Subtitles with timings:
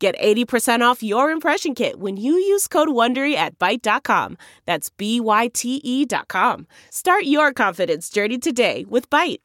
[0.00, 4.38] Get 80% off your impression kit when you use code WONDERY at Byte.com.
[4.64, 6.66] That's B-Y-T-E dot com.
[6.88, 9.40] Start your confidence journey today with Byte.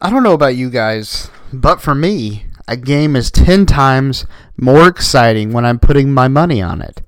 [0.00, 4.24] I don't know about you guys, but for me, a game is 10 times
[4.56, 7.02] more exciting when I'm putting my money on it.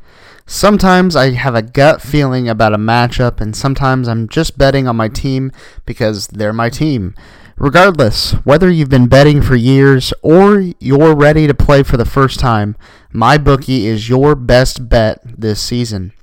[0.47, 4.97] Sometimes I have a gut feeling about a matchup, and sometimes I'm just betting on
[4.97, 5.52] my team
[5.86, 7.14] because they're my team.
[7.60, 12.41] Regardless, whether you've been betting for years or you're ready to play for the first
[12.41, 12.74] time,
[13.12, 16.14] MyBookie is your best bet this season.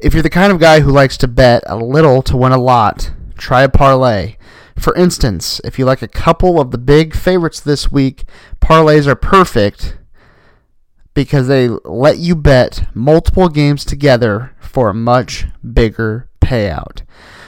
[0.00, 2.58] If you're the kind of guy who likes to bet a little to win a
[2.58, 4.36] lot, try a parlay.
[4.78, 8.24] For instance, if you like a couple of the big favorites this week,
[8.62, 9.98] parlays are perfect
[11.12, 17.02] because they let you bet multiple games together for a much bigger payout.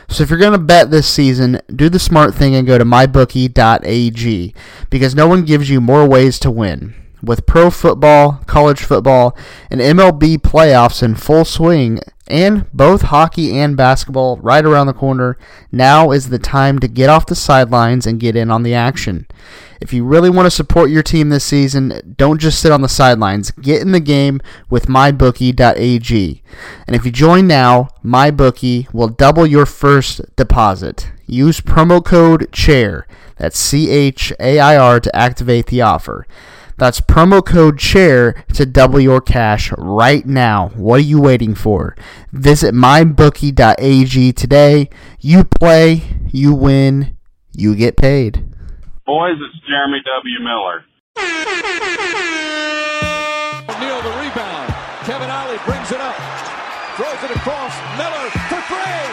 [0.09, 2.85] So if you're going to bet this season, do the smart thing and go to
[2.85, 4.55] mybookie.ag
[4.89, 6.95] because no one gives you more ways to win.
[7.23, 9.37] With pro football, college football,
[9.71, 15.39] and MLB playoffs in full swing, and both hockey and basketball right around the corner,
[15.73, 19.27] now is the time to get off the sidelines and get in on the action.
[19.81, 22.89] If you really want to support your team this season, don't just sit on the
[22.89, 23.51] sidelines.
[23.53, 26.43] Get in the game with mybookie.ag.
[26.87, 31.11] And if you join now, mybookie will double your first deposit.
[31.27, 36.27] Use promo code CHAIR, that's C H A I R, to activate the offer.
[36.79, 40.69] That's promo code CHAIR to double your cash right now.
[40.75, 41.97] What are you waiting for?
[42.33, 44.91] Visit mybookie.ag today.
[45.19, 47.17] You play, you win,
[47.53, 48.46] you get paid.
[49.07, 50.39] Boys, it's Jeremy W.
[50.43, 50.83] Miller.
[53.79, 54.67] Neal the rebound.
[55.07, 56.19] Kevin Ollie brings it up.
[56.99, 57.71] Throws it across.
[57.95, 59.07] Miller for three.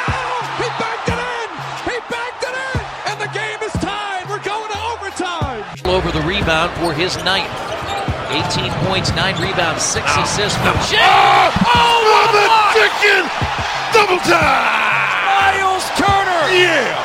[0.00, 0.40] Oh!
[0.56, 1.48] He backed it in!
[1.92, 2.80] He backed it in!
[3.12, 4.24] And the game is tied.
[4.32, 5.60] We're going to overtime.
[5.84, 7.52] Over the rebound for his ninth.
[8.32, 11.04] 18 points, 9 rebounds, 6 assists from Jay.
[11.04, 12.72] Oh, oh, what a block!
[12.80, 13.28] chicken!
[13.92, 15.60] Double time!
[15.60, 16.48] Miles Turner!
[16.56, 16.96] Yeah!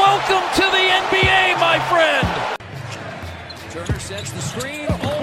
[0.00, 1.39] Welcome to the NBA, my
[1.88, 2.26] friend!
[3.70, 4.86] Turner sets the screen.
[4.90, 5.14] Oh, oh,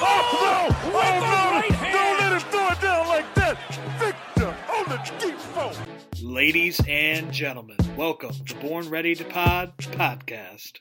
[0.00, 0.76] no!
[0.86, 1.36] Oh, the no!
[1.52, 1.92] right hand.
[1.92, 3.58] Don't let him throw it down like that!
[3.98, 5.76] Victor Oladipo!
[6.22, 10.80] Ladies and gentlemen, welcome to Born Ready 2 Pod podcast.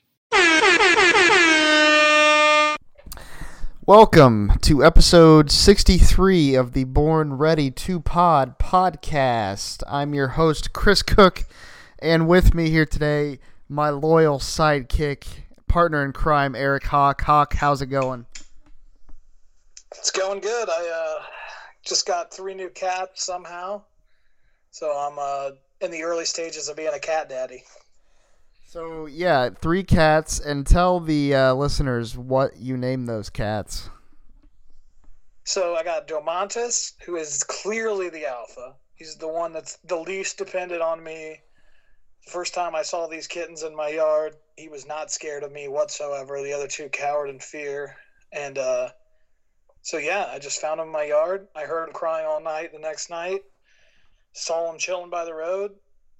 [3.85, 9.84] Welcome to episode 63 of the Born Ready 2 Pod podcast.
[9.88, 11.44] I'm your host, Chris Cook,
[12.00, 13.40] and with me here today,
[13.73, 15.25] my loyal sidekick,
[15.67, 17.22] partner in crime, Eric Hawk.
[17.22, 18.28] Hawk, how's it going?
[19.97, 20.69] It's going good.
[20.69, 21.23] I uh,
[21.84, 23.81] just got three new cats somehow,
[24.69, 27.63] so I'm uh, in the early stages of being a cat daddy.
[28.67, 33.90] So, yeah, three cats, and tell the uh, listeners what you name those cats.
[35.45, 38.75] So I got Domantas, who is clearly the alpha.
[38.94, 41.41] He's the one that's the least dependent on me.
[42.28, 45.67] First time I saw these kittens in my yard, he was not scared of me
[45.67, 46.41] whatsoever.
[46.41, 47.95] The other two cowered in fear,
[48.31, 48.89] and uh,
[49.81, 51.47] so yeah, I just found him in my yard.
[51.56, 53.41] I heard him crying all night the next night.
[54.31, 55.72] Saw them chilling by the road.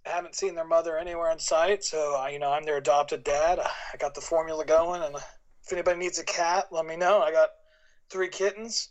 [0.06, 3.60] Haven't seen their mother anywhere in sight, so I, you know I'm their adopted dad.
[3.60, 7.22] I got the formula going, and if anybody needs a cat, let me know.
[7.22, 7.50] I got
[8.10, 8.90] three kittens.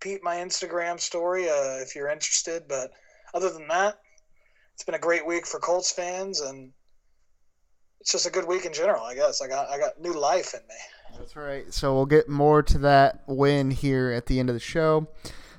[0.00, 2.68] Pete, my Instagram story uh, if you're interested.
[2.68, 2.90] But
[3.32, 3.96] other than that,
[4.80, 6.72] it's been a great week for Colts fans, and
[8.00, 9.02] it's just a good week in general.
[9.02, 11.18] I guess I got I got new life in me.
[11.18, 11.70] That's right.
[11.70, 15.06] So we'll get more to that win here at the end of the show.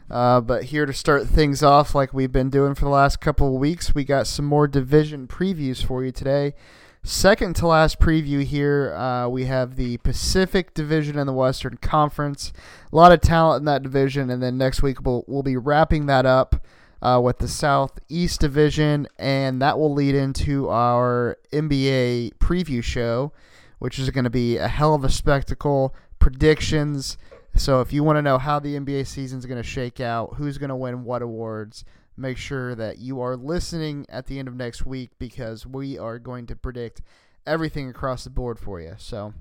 [0.10, 3.54] Uh, but here to start things off, like we've been doing for the last couple
[3.54, 6.56] of weeks, we got some more division previews for you today.
[7.04, 12.52] Second to last preview here, uh, we have the Pacific Division in the Western Conference.
[12.92, 16.08] A lot of talent in that division, and then next week we'll, we'll be wrapping
[16.08, 16.66] that up
[17.02, 23.32] uh, with the Southeast Division, and that will lead into our NBA preview show,
[23.80, 25.96] which is going to be a hell of a spectacle.
[26.20, 27.18] Predictions.
[27.56, 30.36] So if you want to know how the NBA season is going to shake out,
[30.36, 31.84] who's going to win what awards,
[32.16, 36.20] make sure that you are listening at the end of next week because we are
[36.20, 37.02] going to predict
[37.46, 38.94] everything across the board for you.
[38.98, 39.34] So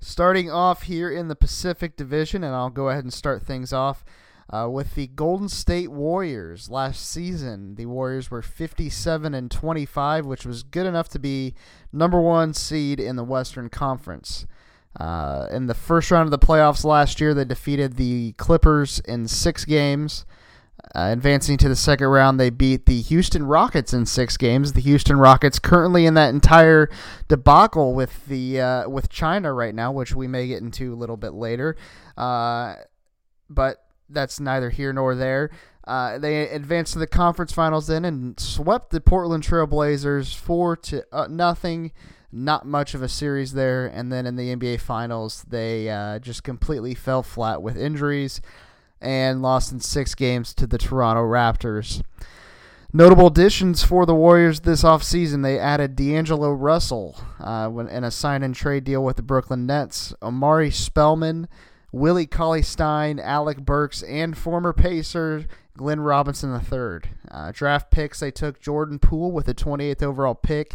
[0.00, 4.04] starting off here in the Pacific Division, and I'll go ahead and start things off.
[4.48, 10.46] Uh, with the Golden State Warriors last season, the Warriors were 57 and 25, which
[10.46, 11.54] was good enough to be
[11.92, 14.46] number one seed in the Western Conference.
[14.98, 19.26] Uh, in the first round of the playoffs last year, they defeated the Clippers in
[19.26, 20.24] six games.
[20.94, 24.72] Uh, advancing to the second round, they beat the Houston Rockets in six games.
[24.72, 26.88] The Houston Rockets currently in that entire
[27.28, 31.16] debacle with the uh, with China right now, which we may get into a little
[31.16, 31.76] bit later.
[32.16, 32.76] Uh,
[33.50, 35.50] but that's neither here nor there.
[35.86, 40.76] Uh, they advanced to the conference finals then and swept the Portland Trail Blazers four
[40.76, 41.92] to uh, nothing.
[42.32, 46.42] Not much of a series there, and then in the NBA Finals, they uh, just
[46.42, 48.42] completely fell flat with injuries
[49.00, 52.02] and lost in six games to the Toronto Raptors.
[52.92, 58.42] Notable additions for the Warriors this offseason, they added D'Angelo Russell uh, in a sign
[58.42, 61.48] and trade deal with the Brooklyn Nets, Omari Spellman,
[61.96, 65.46] Willie Cauley Stein, Alec Burks, and former Pacer
[65.78, 67.10] Glenn Robinson III.
[67.30, 70.74] Uh, draft picks, they took Jordan Poole with the 28th overall pick,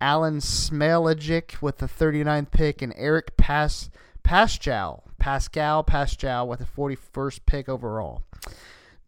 [0.00, 3.90] Alen Smailagic with the 39th pick, and Eric Pas-
[4.24, 8.22] Paschall, Pascal Paschall with the 41st pick overall.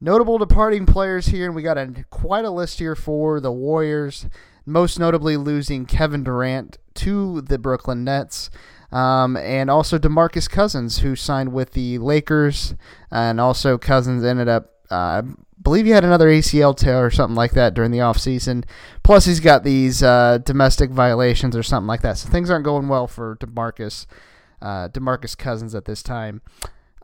[0.03, 4.27] Notable departing players here, and we got a quite a list here for the Warriors.
[4.67, 8.51] Most notably, losing Kevin Durant to the Brooklyn Nets,
[8.93, 12.75] um, and also Demarcus Cousins, who signed with the Lakers,
[13.11, 15.23] and also Cousins ended up uh,
[15.61, 18.65] believe he had another ACL tear or something like that during the offseason.
[19.03, 22.19] Plus, he's got these uh, domestic violations or something like that.
[22.19, 24.07] So things aren't going well for Demarcus,
[24.63, 26.43] uh, Demarcus Cousins at this time.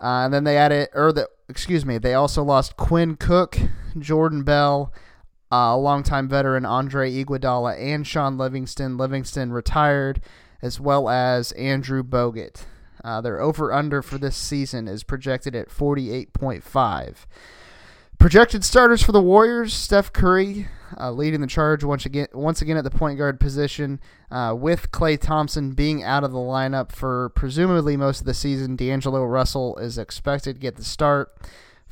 [0.00, 3.58] Uh, and then they added, or the excuse me, they also lost Quinn Cook,
[3.98, 4.92] Jordan Bell,
[5.52, 8.96] uh, longtime veteran Andre Iguodala, and Shaun Livingston.
[8.96, 10.20] Livingston retired,
[10.64, 12.64] as well as Andrew Bogut.
[13.04, 17.14] Uh, their over under for this season is projected at 48.5.
[18.18, 20.68] Projected starters for the Warriors: Steph Curry
[20.98, 24.00] uh, leading the charge once again, once again at the point guard position,
[24.30, 28.74] uh, with Klay Thompson being out of the lineup for presumably most of the season.
[28.76, 31.36] D'Angelo Russell is expected to get the start.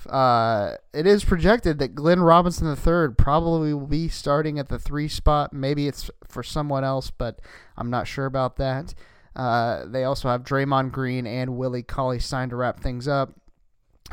[0.06, 5.08] Uh, it is projected that Glenn Robinson III probably will be starting at the three
[5.08, 5.52] spot.
[5.52, 7.40] Maybe it's for someone else, but
[7.76, 8.94] I'm not sure about that.
[9.34, 13.32] Uh, they also have Draymond Green and Willie Cauley Stein to wrap things up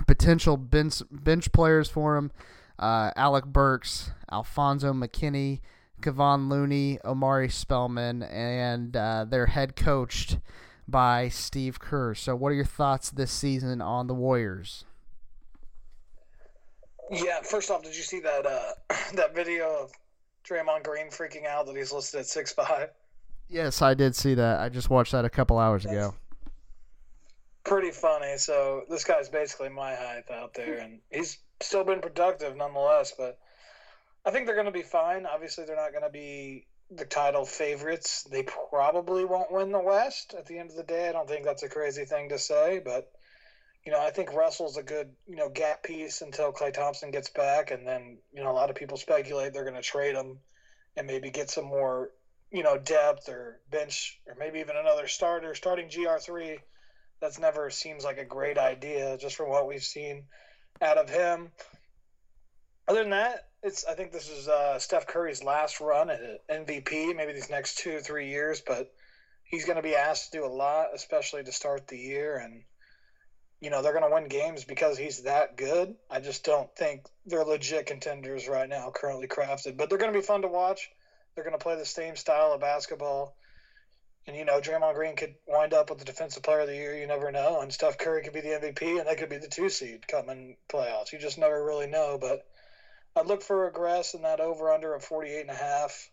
[0.08, 2.32] potential bench, bench players for him
[2.78, 5.60] uh, Alec Burks, Alfonzo McKinnie,
[6.02, 10.40] Kevon Looney, Omari Spellman, and uh, they're head coached
[10.88, 12.16] by Steve Kerr.
[12.16, 14.86] So, what are your thoughts this season on the Warriors?
[17.12, 18.72] Yeah, first off, did you see that uh,
[19.16, 19.92] that video of
[20.48, 22.90] Draymond Green freaking out that he's listed at six five?
[23.48, 24.60] Yes, I did see that.
[24.60, 26.14] I just watched that a couple hours ago
[27.70, 28.38] pretty funny.
[28.38, 33.14] So this guy's basically my height out there, and he's still been productive nonetheless.
[33.18, 33.38] But
[34.26, 35.26] I think they're going to be fine.
[35.26, 38.24] Obviously, they're not going to be the title favorites.
[38.24, 41.08] They probably won't win the West at the end of the day.
[41.08, 43.12] I don't think that's a crazy thing to say, but
[43.90, 47.32] you know, I think Russell's a good, you know, gap piece until Klay Thompson gets
[47.32, 50.38] back, and then you know, a lot of people speculate they're going to trade him
[50.96, 52.12] and maybe get some more,
[52.52, 56.60] you know, depth or bench or maybe even another starter, starting GR three
[57.20, 60.26] that's never seems like a great idea just from what we've seen
[60.84, 61.52] out of him.
[62.88, 67.16] Other than that, it's I think this is uh, Steph Curry's last run at MVP,
[67.16, 68.94] maybe these next two three years, but
[69.46, 72.62] he's going to be asked to do a lot, especially to start the year, and
[73.62, 75.96] you know they're going to win games because he's that good.
[76.10, 80.20] I just don't think they're legit contenders right now, currently crafted, but they're going to
[80.20, 80.90] be fun to watch.
[81.36, 83.34] They're going to play the same style of basketball
[84.30, 86.96] and you know, Draymond Green could wind up with the Defensive Player of the Year.
[86.96, 87.62] You never know.
[87.62, 90.56] And Steph Curry could be the MVP, and they could be the two seed coming
[90.72, 91.12] playoffs.
[91.12, 92.20] You just never really know.
[92.20, 92.46] But
[93.16, 96.12] I'd look for regress in that over under of 48 and a half.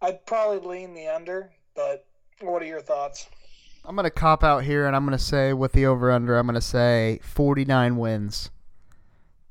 [0.00, 2.04] I'd probably lean the under, but
[2.40, 3.28] what are your thoughts?
[3.84, 6.38] I'm going to cop out here, and I'm going to say with the over under,
[6.38, 8.50] I'm going to say 49 wins.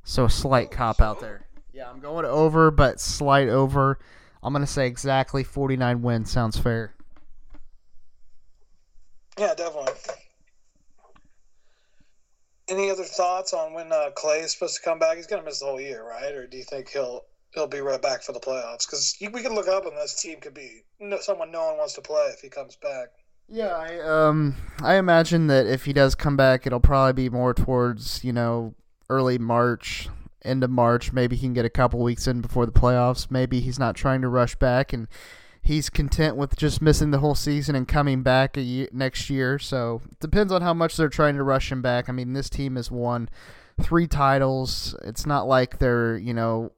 [0.04, 1.48] So a slight cop out there.
[1.74, 4.00] Yeah, I'm going over, but slight over.
[4.42, 6.32] I'm going to say exactly 49 wins.
[6.32, 6.94] Sounds fair.
[9.38, 9.94] Yeah, definitely.
[12.68, 15.18] Any other thoughts on when uh, Klay is supposed to come back?
[15.18, 16.34] He's going to miss the whole year, right?
[16.34, 18.86] Or do you think he'll he'll be right back for the playoffs?
[18.88, 20.84] Because we can look up and this team could be
[21.20, 23.10] someone no one wants to play if he comes back.
[23.54, 27.54] Yeah, I um I imagine that if he does come back, it'll probably be more
[27.54, 28.74] towards you know
[29.10, 30.08] early March,
[30.46, 31.12] end of March.
[31.12, 33.30] Maybe he can get a couple weeks in before the playoffs.
[33.30, 35.10] Maybe he's not trying to rush back and
[35.62, 39.60] he's content with just missing the whole season and coming back a year, next year.
[39.60, 42.08] So depends on how much they're trying to rush him back.
[42.08, 43.30] I mean, this team has won
[43.82, 44.96] three titles.
[45.04, 46.72] It's not like they're you know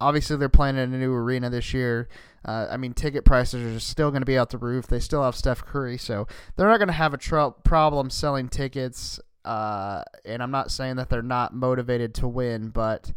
[0.00, 2.08] obviously they're playing in a new arena this year.
[2.44, 4.86] Uh, I mean, ticket prices are still going to be out the roof.
[4.86, 6.26] They still have Steph Curry, so
[6.56, 9.20] they're not going to have a tr- problem selling tickets.
[9.44, 13.12] Uh, and I'm not saying that they're not motivated to win, but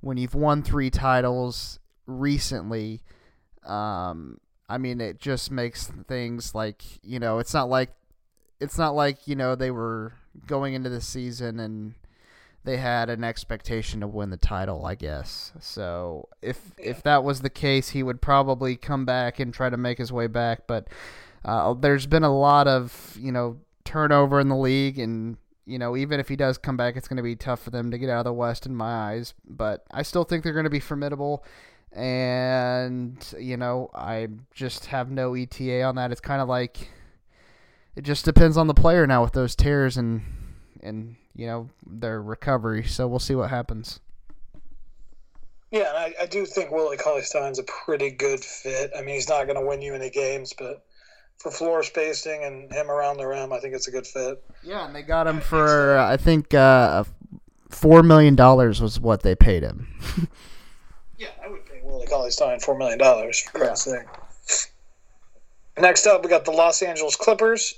[0.00, 3.02] when you've won three titles recently,
[3.66, 4.38] um,
[4.68, 7.90] I mean, it just makes things like you know, it's not like
[8.60, 10.14] it's not like you know they were
[10.46, 11.94] going into the season and
[12.64, 15.52] they had an expectation to win the title, I guess.
[15.60, 16.90] So if yeah.
[16.90, 20.10] if that was the case, he would probably come back and try to make his
[20.10, 20.66] way back.
[20.66, 20.88] But
[21.44, 25.94] uh, there's been a lot of you know turnover in the league, and you know
[25.96, 28.08] even if he does come back, it's going to be tough for them to get
[28.08, 29.34] out of the West in my eyes.
[29.46, 31.44] But I still think they're going to be formidable.
[31.92, 36.12] And you know, I just have no ETA on that.
[36.12, 36.88] It's kind of like
[37.94, 40.22] it just depends on the player now with those tears and
[40.82, 42.84] and you know their recovery.
[42.84, 44.00] So we'll see what happens.
[45.70, 48.92] Yeah, and I, I do think Willie Cauley Stein's a pretty good fit.
[48.96, 50.84] I mean, he's not going to win you any games, but
[51.38, 54.42] for floor spacing and him around the rim, I think it's a good fit.
[54.62, 57.04] Yeah, and they got him for I think uh,
[57.70, 59.88] four million dollars was what they paid him.
[61.18, 64.70] yeah, I would pay Willie Cauley Stein four million dollars for Christ's sake.
[65.76, 67.74] Next up, we got the Los Angeles Clippers.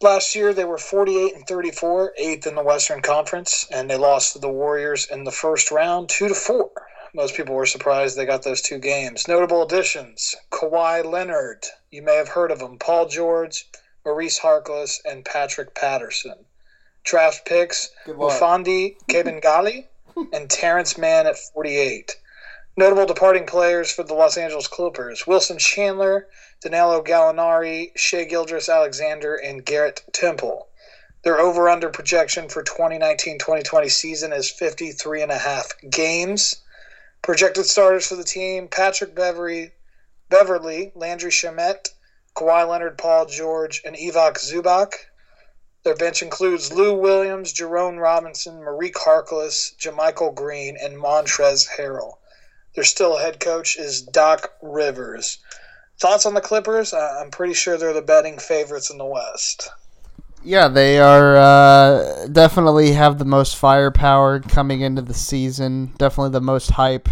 [0.00, 4.32] Last year they were 48 and 34, eighth in the Western Conference, and they lost
[4.32, 6.70] to the Warriors in the first round, two to four.
[7.12, 9.26] Most people were surprised they got those two games.
[9.26, 12.78] Notable additions: Kawhi Leonard, you may have heard of him.
[12.78, 13.68] Paul George,
[14.04, 16.46] Maurice Harkless, and Patrick Patterson.
[17.02, 19.86] Draft picks: Mfiondu Kabengele
[20.32, 22.16] and Terance Mann at 48.
[22.76, 26.28] Notable departing players for the Los Angeles Clippers: Wilson Chandler
[26.60, 30.68] Danilo Gallinari, Shai Gilgeous Alexander, and Garrett Temple.
[31.22, 36.56] Their over under projection for 2019 2020 season is 53 and a half games.
[37.22, 39.72] Projected starters for the team Patrick Beverly,
[40.28, 41.90] Beverley Landry Shamet,
[42.34, 44.94] Kawhi Leonard, Paul George, and Ivica Zubac.
[45.84, 52.18] Their bench includes Lou Williams, Jerome Robinson, Maurice Harkless, JaMychal Green, and Montrezl Harrell.
[52.74, 55.38] Their still head coach is Doc Rivers.
[55.98, 56.94] Thoughts on the Clippers?
[56.94, 59.70] I'm pretty sure they're the betting favorites in the West.
[60.44, 65.92] Yeah, they are uh, definitely have the most firepower coming into the season.
[65.98, 67.08] Definitely the most hype,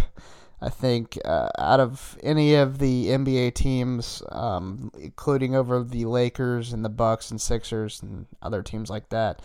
[0.61, 6.71] I think, uh, out of any of the NBA teams, um, including over the Lakers
[6.71, 9.41] and the Bucks and Sixers and other teams like that.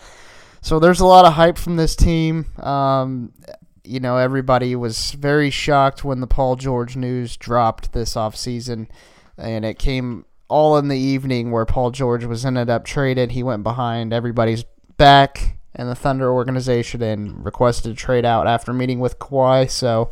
[0.61, 2.47] So there's a lot of hype from this team.
[2.61, 3.33] Um,
[3.83, 8.87] you know, everybody was very shocked when the Paul George news dropped this offseason
[9.39, 13.33] and it came all in the evening where Paul George was ended up traded.
[13.33, 14.65] He went behind everybody's
[14.97, 19.71] back and the Thunder organization and requested to trade out after meeting with Kawhi.
[19.71, 20.11] So,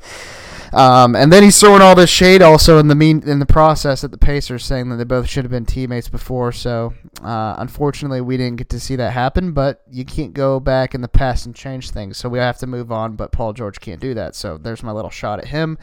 [0.72, 4.02] um, and then he's throwing all this shade also in the mean in the process
[4.04, 6.52] at the Pacers, saying that they both should have been teammates before.
[6.52, 9.52] So, uh, unfortunately, we didn't get to see that happen.
[9.52, 12.66] But you can't go back in the past and change things, so we have to
[12.66, 13.16] move on.
[13.16, 14.34] But Paul George can't do that.
[14.34, 15.76] So there's my little shot at him.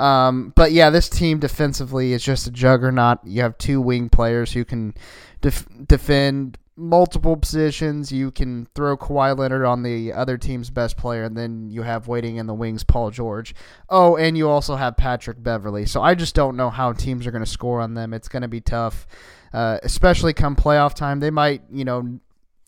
[0.00, 3.18] Um, but yeah, this team defensively is just a juggernaut.
[3.22, 4.94] You have two wing players who can
[5.42, 8.10] def- defend multiple positions.
[8.10, 12.08] You can throw Kawhi Leonard on the other team's best player, and then you have
[12.08, 13.54] waiting in the wings Paul George.
[13.90, 15.84] Oh, and you also have Patrick Beverley.
[15.84, 18.14] So I just don't know how teams are going to score on them.
[18.14, 19.06] It's going to be tough,
[19.52, 21.20] uh, especially come playoff time.
[21.20, 22.20] They might, you know,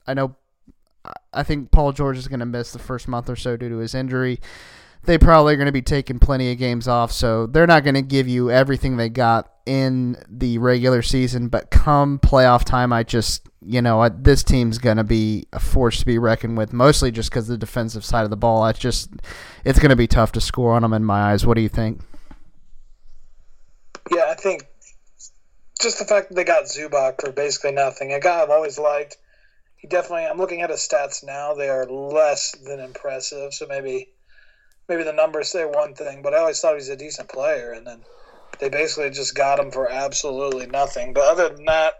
[0.06, 0.36] I know.
[1.32, 3.78] I think Paul George is going to miss the first month or so due to
[3.78, 4.38] his injury
[5.04, 7.94] they probably are going to be taking plenty of games off, so they're not going
[7.94, 11.48] to give you everything they got in the regular season.
[11.48, 15.98] But come playoff time, I just, you know, this team's going to be a force
[16.00, 18.66] to be reckoned with, mostly just because the defensive side of the ball.
[18.66, 19.10] It's just,
[19.64, 21.44] it's going to be tough to score on them in my eyes.
[21.44, 22.00] What do you think?
[24.10, 24.66] Yeah, I think
[25.80, 29.16] just the fact that they got Zubac for basically nothing, a guy I've always liked.
[29.76, 31.54] He definitely, I'm looking at his stats now.
[31.54, 34.10] They are less than impressive, so maybe
[34.88, 37.72] maybe the numbers say one thing, but I always thought he was a decent player,
[37.72, 38.00] and then
[38.58, 41.12] they basically just got him for absolutely nothing.
[41.12, 41.94] But other than that,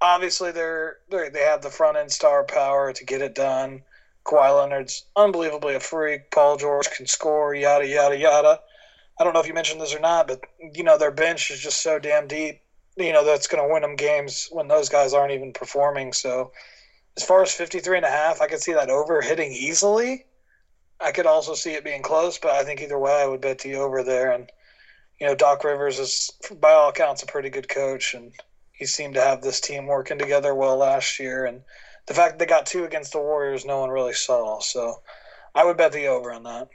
[0.00, 3.82] obviously they're, they're they have the front end star power to get it done.
[4.24, 6.30] Kawhi Leonard's unbelievably a freak.
[6.30, 7.54] Paul George can score.
[7.54, 8.60] Yada yada yada.
[9.18, 10.40] I don't know if you mentioned this or not, but
[10.74, 12.60] you know their bench is just so damn deep.
[12.96, 16.12] You know that's going to win them games when those guys aren't even performing.
[16.12, 16.52] So
[17.16, 20.24] as far as 53 and a half, I could see that over hitting easily.
[21.02, 23.58] I could also see it being close, but I think either way, I would bet
[23.58, 24.32] the over there.
[24.32, 24.50] And
[25.20, 28.32] you know, Doc Rivers is, by all accounts, a pretty good coach, and
[28.72, 31.44] he seemed to have this team working together well last year.
[31.44, 31.62] And
[32.06, 34.60] the fact that they got two against the Warriors, no one really saw.
[34.60, 35.00] So
[35.54, 36.68] I would bet the over on that.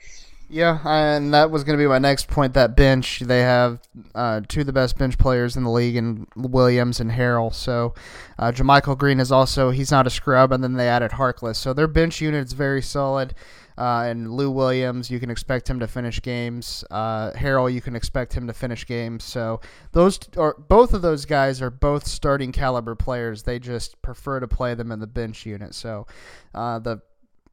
[0.50, 2.54] Yeah, and that was going to be my next point.
[2.54, 3.82] That bench, they have
[4.16, 7.54] uh, two of the best bench players in the league, and Williams and Harrell.
[7.54, 7.94] So,
[8.40, 11.58] uh, JaMychal Green is also he's not a scrub, and then they added Harkless.
[11.58, 13.36] So their bench unit is very solid.
[13.78, 16.84] Uh, and Lou Williams, you can expect him to finish games.
[16.90, 19.24] Uh, Harrell, you can expect him to finish games.
[19.24, 23.44] So those are both of those guys are both starting caliber players.
[23.44, 25.76] They just prefer to play them in the bench unit.
[25.76, 26.08] So
[26.56, 27.02] uh, the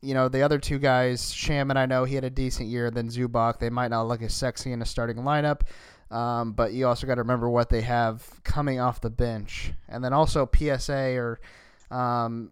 [0.00, 2.90] you know, the other two guys, Shamet, I know he had a decent year.
[2.90, 5.62] Then Zubac, they might not look as sexy in a starting lineup.
[6.10, 9.72] Um, but you also got to remember what they have coming off the bench.
[9.88, 11.40] And then also PSA or
[11.90, 12.50] um,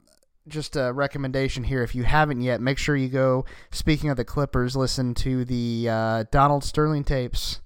[0.48, 1.82] just a recommendation here.
[1.82, 5.88] If you haven't yet, make sure you go, speaking of the Clippers, listen to the
[5.88, 7.60] uh, Donald Sterling tapes.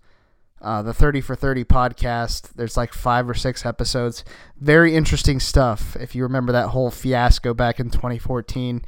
[0.60, 2.54] Uh, the 30 for 30 podcast.
[2.54, 4.24] There's like five or six episodes.
[4.58, 5.96] Very interesting stuff.
[6.00, 8.82] If you remember that whole fiasco back in 2014,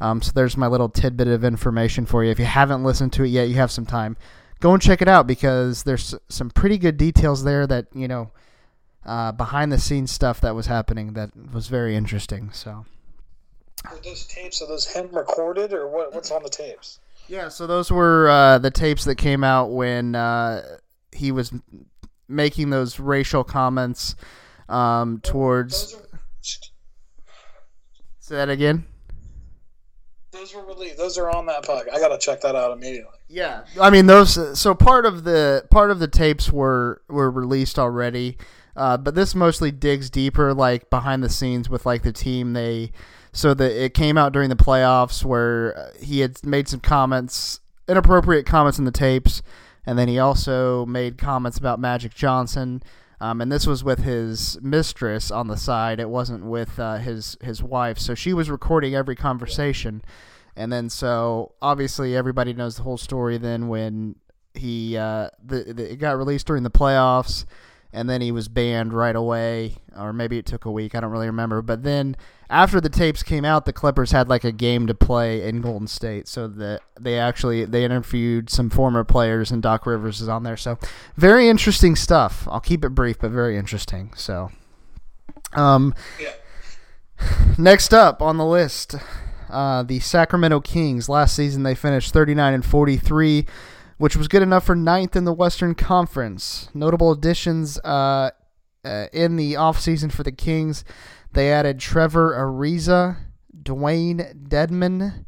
[0.00, 2.30] um, so there's my little tidbit of information for you.
[2.32, 4.16] If you haven't listened to it yet, you have some time.
[4.58, 8.32] Go and check it out because there's some pretty good details there that you know
[9.06, 12.50] uh, behind the scenes stuff that was happening that was very interesting.
[12.52, 12.84] So.
[13.84, 14.62] Are those tapes?
[14.62, 16.14] Are those him recorded or what?
[16.14, 17.00] What's on the tapes?
[17.28, 20.78] Yeah, so those were uh, the tapes that came out when uh,
[21.12, 21.52] he was
[22.28, 24.16] making those racial comments
[24.68, 25.94] um, towards.
[25.94, 26.20] Are...
[28.18, 28.86] Say that again.
[30.32, 30.96] Those were released.
[30.96, 31.92] Those are on that podcast.
[31.92, 33.18] I gotta check that out immediately.
[33.28, 34.58] Yeah, I mean those.
[34.58, 38.38] So part of the part of the tapes were were released already,
[38.74, 42.54] uh, but this mostly digs deeper, like behind the scenes with like the team.
[42.54, 42.92] They
[43.32, 48.46] so that it came out during the playoffs where he had made some comments, inappropriate
[48.46, 49.42] comments in the tapes,
[49.86, 52.82] and then he also made comments about Magic Johnson.
[53.20, 56.00] Um, and this was with his mistress on the side.
[56.00, 57.98] It wasn't with uh, his his wife.
[57.98, 60.02] So she was recording every conversation,
[60.56, 63.38] and then so obviously everybody knows the whole story.
[63.38, 64.16] Then when
[64.54, 67.44] he uh, the, the it got released during the playoffs,
[67.92, 70.94] and then he was banned right away, or maybe it took a week.
[70.94, 71.60] I don't really remember.
[71.60, 72.16] But then
[72.48, 75.86] after the tapes came out, the Clippers had like a game to play in Golden
[75.86, 80.42] State, so that they actually they interviewed some former players, and Doc Rivers is on
[80.42, 80.56] there.
[80.56, 80.78] So
[81.16, 82.48] very interesting stuff.
[82.50, 84.12] I'll keep it brief, but very interesting.
[84.16, 84.50] So,
[85.52, 86.32] um, yeah.
[87.58, 88.94] next up on the list,
[89.50, 91.10] uh, the Sacramento Kings.
[91.10, 93.46] Last season they finished 39 and 43
[94.02, 96.68] which was good enough for ninth in the Western Conference.
[96.74, 98.30] Notable additions uh,
[98.84, 100.84] uh, in the offseason for the Kings.
[101.34, 103.18] They added Trevor Ariza,
[103.56, 105.24] Dewayne Dedmon,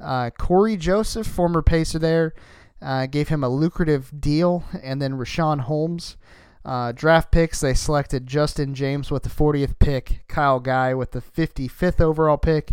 [0.00, 2.34] uh, Cory Joseph, former Pacer there,
[2.82, 6.16] uh, gave him a lucrative deal, and then Richaun Holmes.
[6.64, 11.20] Uh, draft picks, they selected Justin James with the 40th pick, Kyle Guy with the
[11.20, 12.72] 55th overall pick,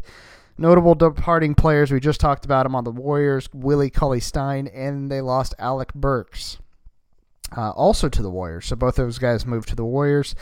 [0.57, 5.11] Notable departing players, we just talked about him on the Warriors, Willie Cauley Stein, and
[5.11, 6.59] they lost Alec Burks.
[7.55, 8.65] Uh, also to the Warriors.
[8.65, 10.33] So both those guys moved to the Warriors.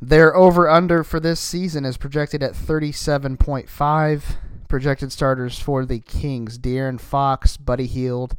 [0.00, 4.22] Their over under for this season is projected at 37.5.
[4.68, 8.36] Projected starters for the Kings De'Aaron Fox, Buddy Hield,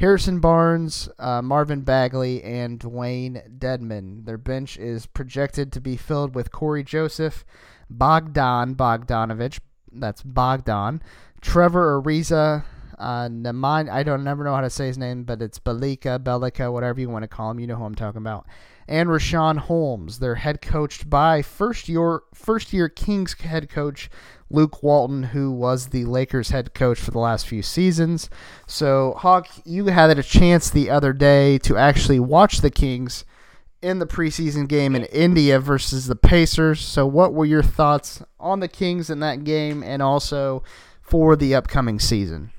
[0.00, 4.24] Harrison Barnes, uh, Marvin Bagley, and Dewayne Dedmon.
[4.24, 7.44] Their bench is projected to be filled with Cory Joseph,
[7.88, 9.60] Bogdan Bogdanovich,
[9.94, 11.02] that's Bogdan.
[11.40, 12.64] Trevor Ariza,
[12.98, 17.00] uh, I don't never know how to say his name, but it's Balika, Belika, whatever
[17.00, 17.60] you want to call him.
[17.60, 18.46] You know who I'm talking about.
[18.86, 20.18] And Richaun Holmes.
[20.18, 24.10] They're head coached by first year first year Kings head coach
[24.50, 28.28] Luke Walton, who was the Lakers head coach for the last few seasons.
[28.66, 33.24] So Hawk, you had a chance the other day to actually watch the Kings
[33.84, 36.80] in the preseason game in India versus the Pacers.
[36.80, 40.62] So, what were your thoughts on the Kings in that game and also
[41.02, 42.50] for the upcoming season?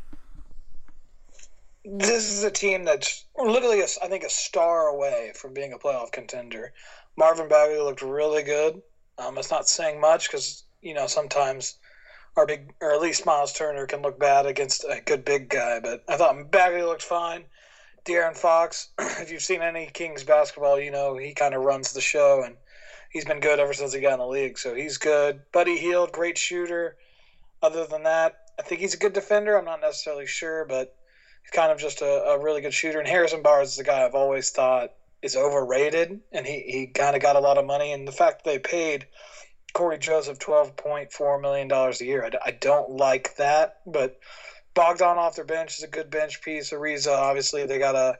[1.84, 5.78] This is a team that's literally, a, I think, a star away from being a
[5.78, 6.74] playoff contender.
[7.18, 8.82] Marvin Bagley looked really good.
[9.18, 11.80] Um, it's not saying much because you know sometimes
[12.38, 15.80] our big, or at least Miles Turner can look bad against a good big guy.
[15.80, 17.46] But I thought Bagley looked fine.
[18.06, 22.02] De'Aaron Fox, if you've seen any Kings basketball, you know he kind of runs the
[22.02, 22.56] show, and
[23.10, 24.60] he's been good ever since he got in the league.
[24.60, 25.42] So he's good.
[25.52, 26.98] Buddy Hield, great shooter.
[27.64, 29.58] Other than that, I think he's a good defender.
[29.58, 30.96] I'm not necessarily sure, but
[31.44, 33.00] he's kind of just a, a really good shooter.
[33.00, 34.92] And Harrison Barnes is a guy I've always thought
[35.24, 37.92] is overrated, and he, he kind of got a lot of money.
[37.92, 39.08] And the fact they paid
[39.74, 44.20] Cory Joseph $12.4 million a year, I, I don't like that, but–
[44.76, 46.72] Bogdan off their bench is a good bench piece.
[46.72, 48.20] Ariza, obviously, they got a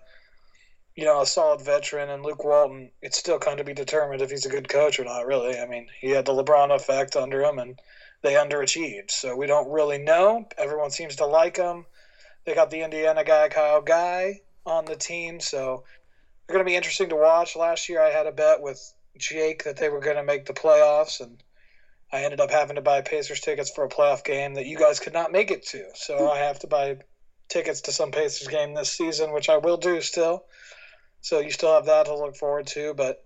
[0.96, 2.92] you know a solid veteran, and Luke Walton.
[3.02, 5.28] It's still kind of be determined if he's a good coach or not.
[5.28, 7.80] Really, I mean, he had the LeBron effect under him, and
[8.22, 9.12] they underachieved.
[9.12, 10.48] So we don't really know.
[10.58, 11.86] Everyone seems to like them.
[12.46, 15.40] They got the Indiana guy, Kyle Guy, on the team.
[15.40, 15.84] So
[16.48, 17.56] they're going to be interesting to watch.
[17.56, 20.54] Last year I had a bet with Jake that they were going to make the
[20.54, 21.44] playoffs, and
[22.16, 25.02] I ended up having to buy Pacers tickets for a playoff game that you guys
[25.02, 25.86] could not make it to.
[25.96, 26.32] So hmm.
[26.32, 26.98] I have to buy
[27.50, 30.46] tickets to some Pacers game this season, which I will do still.
[31.20, 32.94] So you still have that to look forward to.
[32.94, 33.22] But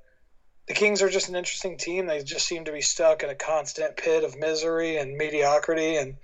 [0.68, 2.08] the Kings are just an interesting team.
[2.08, 6.18] They just seem to be stuck in a constant pit of misery and mediocrity, and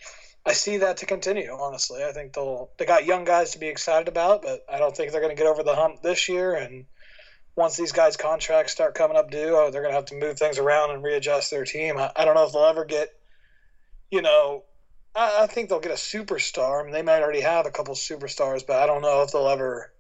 [0.44, 1.52] I see that to continue.
[1.52, 4.96] Honestly, I think they'll they got young guys to be excited about, but I don't
[4.96, 6.56] think they're going to get over the hump this year.
[6.56, 6.86] And
[7.56, 10.38] once these guys' contracts start coming up due, oh, they're going to have to move
[10.38, 11.98] things around and readjust their team.
[11.98, 13.10] I, I don't know if they'll ever get,
[14.12, 14.64] you know,
[15.16, 16.82] I, I think they'll get a superstar.
[16.82, 19.48] I mean, they might already have a couple superstars, but I don't know if they'll
[19.48, 19.94] ever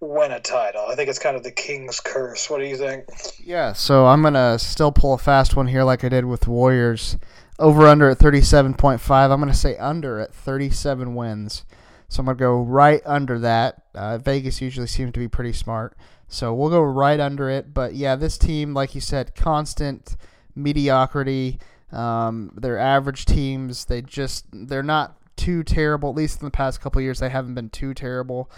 [0.00, 0.84] win a title.
[0.88, 2.50] I think it's kind of the king's curse.
[2.50, 3.04] What do you think?
[3.42, 7.16] Yeah, so I'm gonna still pull a fast one here, like I did with Warriors.
[7.58, 9.30] Over under at 37.5.
[9.30, 11.64] I'm gonna say under at 37 wins.
[12.08, 13.82] So I'm gonna go right under that.
[13.94, 15.96] Uh, Vegas usually seems to be pretty smart,
[16.32, 17.74] so we'll go right under it.
[17.74, 20.16] But yeah, this team, like you said, constant
[20.54, 21.58] mediocrity.
[21.92, 23.84] Um, they're average teams.
[23.84, 26.08] They just they're not too terrible.
[26.08, 28.50] At least in the past couple years, they haven't been too terrible.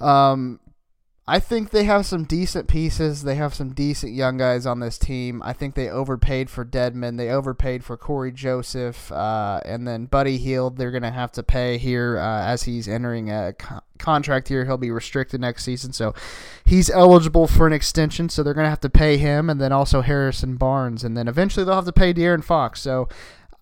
[0.00, 0.58] Um,
[1.26, 3.22] I think they have some decent pieces.
[3.22, 5.40] They have some decent young guys on this team.
[5.44, 7.16] I think they overpaid for Dedmon.
[7.16, 9.12] They overpaid for Cory Joseph.
[9.12, 12.88] Uh, and then Buddy Hield, they're going to have to pay here uh, as he's
[12.88, 14.64] entering a co- contract here.
[14.64, 15.92] He'll be restricted next season.
[15.92, 16.12] So
[16.64, 18.28] he's eligible for an extension.
[18.28, 19.48] So they're going to have to pay him.
[19.48, 21.04] And then also Harrison Barnes.
[21.04, 22.80] And then eventually they'll have to pay De'Aaron Fox.
[22.80, 23.08] So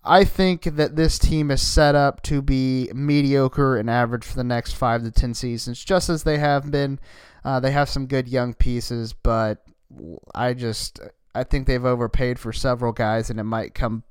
[0.03, 4.43] I think that this team is set up to be mediocre and average for the
[4.43, 6.99] next five to ten seasons, just as they have been.
[7.43, 9.63] Uh, they have some good young pieces, but
[10.35, 10.99] I just
[11.33, 14.03] I think they've overpaid for several guys, and it might come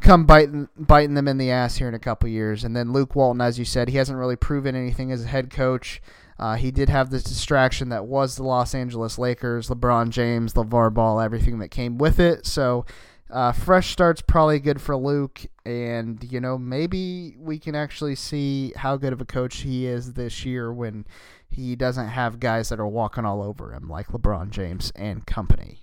[0.00, 2.64] come biting biting them in the ass here in a couple years.
[2.64, 5.50] And then Luke Walton, as you said, he hasn't really proven anything as a head
[5.50, 6.00] coach.
[6.38, 10.94] Uh, he did have this distraction that was the Los Angeles Lakers, LeBron James, LaVar
[10.94, 12.46] Ball, everything that came with it.
[12.46, 12.86] So
[13.30, 18.72] uh, fresh start's probably good for Luke, and you know maybe we can actually see
[18.76, 21.04] how good of a coach he is this year when
[21.50, 25.80] he doesn't have guys that are walking all over him like LeBron James and company.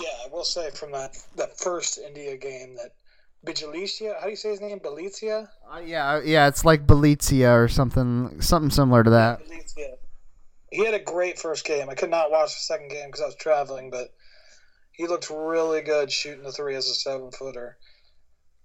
[0.00, 2.92] Yeah, I will say from that that first India game that
[3.44, 4.80] Bijalicia, how do you say his name?
[4.80, 5.48] Belicia?
[5.70, 9.40] Uh, yeah, yeah, it's like Belicia or something, something similar to that.
[9.44, 9.96] Belicia.
[10.70, 11.88] He had a great first game.
[11.88, 14.12] I could not watch the second game because I was traveling, but
[14.92, 17.76] he looked really good shooting the three as a seven footer.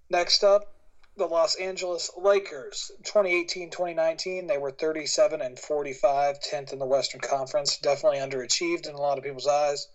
[0.08, 0.74] Next up,
[1.16, 2.92] the Los Angeles Lakers.
[3.02, 7.76] 2018 2019, they were 37 and 45, 10th in the Western Conference.
[7.78, 9.88] Definitely underachieved in a lot of people's eyes.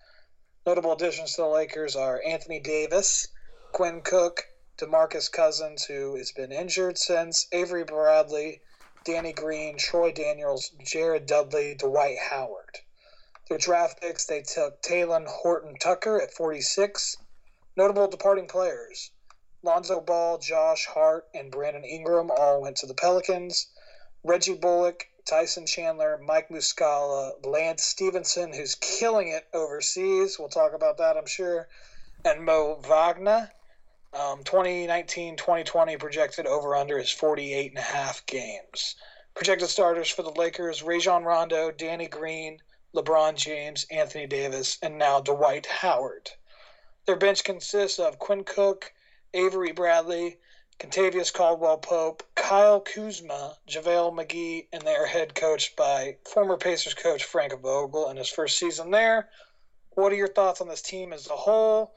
[0.65, 3.29] Notable additions to the Lakers are Anthony Davis,
[3.71, 4.45] Quinn Cook,
[4.77, 8.61] Demarcus Cousins, who has been injured since, Avery Bradley,
[9.05, 12.79] Danny Green, Troy Daniels, Jared Dudley, Dwight Howard.
[13.47, 17.15] Their draft picks, they took Talen Horton Tucker at 46.
[17.77, 19.11] Notable departing players
[19.65, 23.67] Lonzo Ball, Josh Hart, and Brandon Ingram all went to the Pelicans.
[24.23, 30.37] Reggie Bullock, Tyson Chandler, Mike Muscala, Lance Stephenson, who's killing it overseas.
[30.37, 31.67] We'll talk about that, I'm sure.
[32.23, 33.51] And Mo Wagner.
[34.13, 38.95] Um, 2019 2020 projected over under is 48 and a half games.
[39.33, 42.59] Projected starters for the Lakers Rajon Rondo, Danny Green,
[42.95, 46.29] LeBron James, Anthony Davis, and now Dwight Howard.
[47.05, 48.93] Their bench consists of Quinn Cook,
[49.33, 50.37] Avery Bradley,
[50.79, 56.93] Kentavious Caldwell Pope, Kyle Kuzma, JaVale McGee, and they are head coached by former Pacers
[56.93, 59.29] coach Frank Vogel in his first season there.
[59.91, 61.95] What are your thoughts on this team as a whole?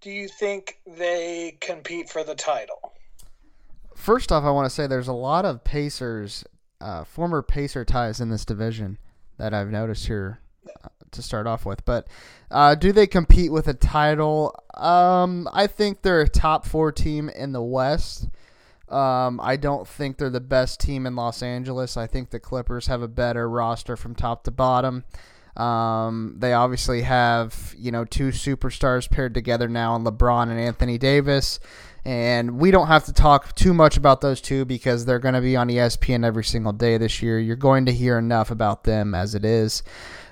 [0.00, 2.92] Do you think they compete for the title?
[3.94, 6.44] First off, I want to say there's a lot of Pacers,
[6.80, 8.98] uh, former Pacer ties in this division
[9.38, 11.84] that I've noticed here uh, to start off with.
[11.84, 12.06] But
[12.50, 14.54] uh, do they compete with a title?
[14.74, 18.28] Um, I think they're a top four team in the West.
[18.88, 21.96] Um, I don't think they're the best team in Los Angeles.
[21.96, 25.04] I think the Clippers have a better roster from top to bottom.
[25.56, 30.98] Um, they obviously have you know two superstars paired together now in LeBron and Anthony
[30.98, 31.60] Davis.
[32.04, 35.40] And we don't have to talk too much about those two because they're going to
[35.40, 37.38] be on ESPN every single day this year.
[37.38, 39.82] You're going to hear enough about them as it is.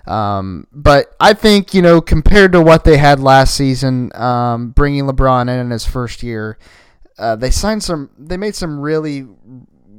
[0.06, 5.04] Um, but I think, you know, compared to what they had last season, um, bringing
[5.04, 6.58] LeBron in in his first year,
[7.18, 9.26] uh, they signed some, they made some really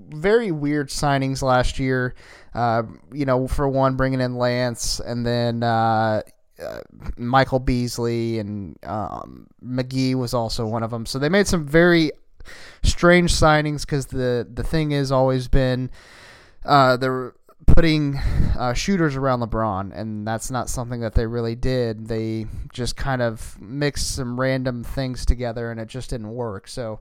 [0.09, 2.15] very weird signings last year.
[2.53, 6.21] Uh, you know, for one, bringing in Lance and then, uh,
[6.63, 6.79] uh,
[7.17, 11.05] Michael Beasley and um, McGee was also one of them.
[11.05, 12.11] So they made some very
[12.83, 15.89] strange signings because the the thing has always been
[16.65, 17.33] uh, they're
[17.75, 18.17] putting
[18.57, 22.07] uh, shooters around LeBron, and that's not something that they really did.
[22.07, 26.67] They just kind of mixed some random things together, and it just didn't work.
[26.67, 26.99] So.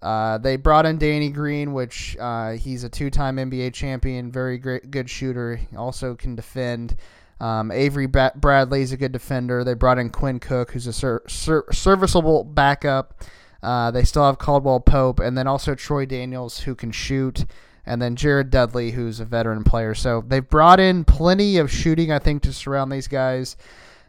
[0.00, 4.90] Uh, they brought in Danny Green, which uh, he's a two-time NBA champion, very great,
[4.90, 5.60] good shooter.
[5.76, 6.96] Also can defend.
[7.40, 9.62] Um, Avery ba- Bradley's a good defender.
[9.62, 13.22] They brought in Quinn Cook, who's a ser- ser- serviceable backup.
[13.62, 17.44] Uh, they still have Caldwell Pope, and then also Troy Daniels, who can shoot,
[17.84, 19.94] and then Jared Dudley, who's a veteran player.
[19.94, 23.56] So they've brought in plenty of shooting, I think, to surround these guys.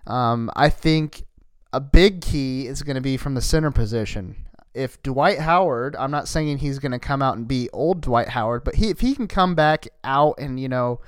[0.05, 1.25] Um, I think
[1.71, 4.35] a big key is going to be from the center position
[4.73, 8.29] if Dwight Howard, I'm not saying he's going to come out and be old Dwight
[8.29, 10.99] Howard, but he if he can come back out and you know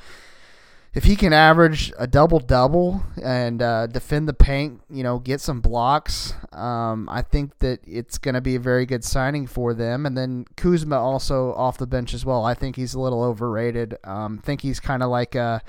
[0.95, 5.41] if he can average a double double and uh, defend the paint, you know, get
[5.41, 9.73] some blocks, um, I think that it's going to be a very good signing for
[9.73, 10.05] them.
[10.05, 12.45] And then Kuzma also off the bench as well.
[12.45, 13.97] I think he's a little overrated.
[14.05, 15.61] Um, think he's kind of like a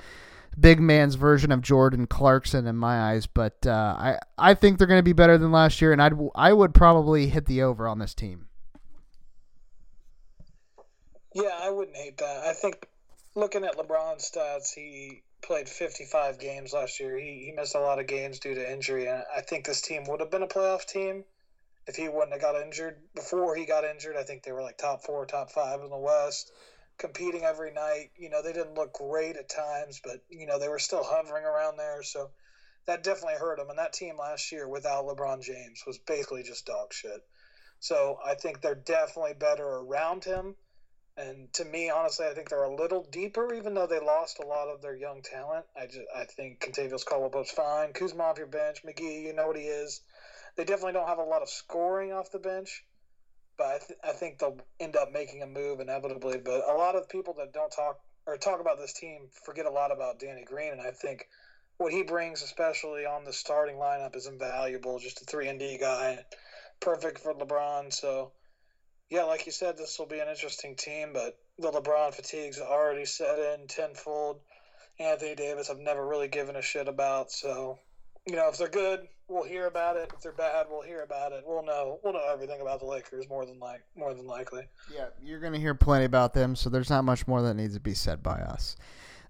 [0.57, 4.87] big man's version of Jordan Clarkson in my eyes, but uh, I I think they're
[4.87, 7.85] going to be better than last year, and I'd I would probably hit the over
[7.87, 8.47] on this team.
[11.35, 12.45] Yeah, I wouldn't hate that.
[12.45, 12.87] I think
[13.37, 17.17] looking at LeBron's stats, he played 55 games last year.
[17.17, 20.05] He he missed a lot of games due to injury, and I think this team
[20.07, 21.23] would have been a playoff team
[21.85, 22.97] if he wouldn't have got injured.
[23.15, 25.97] Before he got injured, I think they were like top four, top five in the
[25.97, 26.51] West
[26.97, 28.09] competing every night.
[28.17, 31.45] You know, they didn't look great at times, but you know they were still hovering
[31.45, 32.01] around there.
[32.03, 32.31] So
[32.87, 33.69] that definitely hurt them.
[33.69, 37.21] And that team last year without LeBron James was basically just dog shit.
[37.79, 40.55] So I think they're definitely better around him.
[41.17, 44.45] And to me, honestly, I think they're a little deeper, even though they lost a
[44.45, 45.65] lot of their young talent.
[45.75, 47.93] I just I think Kentavious Caldwell-Pope's fine.
[47.93, 50.01] Kuzma off your bench, McGee, you know what he is.
[50.55, 52.83] They definitely don't have a lot of scoring off the bench
[53.57, 56.37] but I, th- I think they'll end up making a move inevitably.
[56.37, 59.71] But a lot of people that don't talk or talk about this team forget a
[59.71, 61.25] lot about Danny Green, and I think
[61.77, 64.99] what he brings, especially on the starting lineup, is invaluable.
[64.99, 66.19] Just a three and D guy,
[66.79, 67.93] perfect for LeBron.
[67.93, 68.33] So,
[69.09, 73.05] yeah, like you said, this will be an interesting team, but the LeBron fatigue's already
[73.05, 74.39] set in tenfold.
[74.99, 77.31] Anthony Davis, I've never really given a shit about.
[77.31, 77.79] So,
[78.25, 80.11] you know, if they're good, we'll hear about it.
[80.13, 81.43] If they're bad, we'll hear about it.
[81.45, 81.99] We'll know.
[82.03, 84.63] We'll know everything about the Lakers more than like more than likely.
[84.93, 87.79] Yeah, you're to hear plenty about them, so there's not much more that needs to
[87.79, 88.75] be said by us.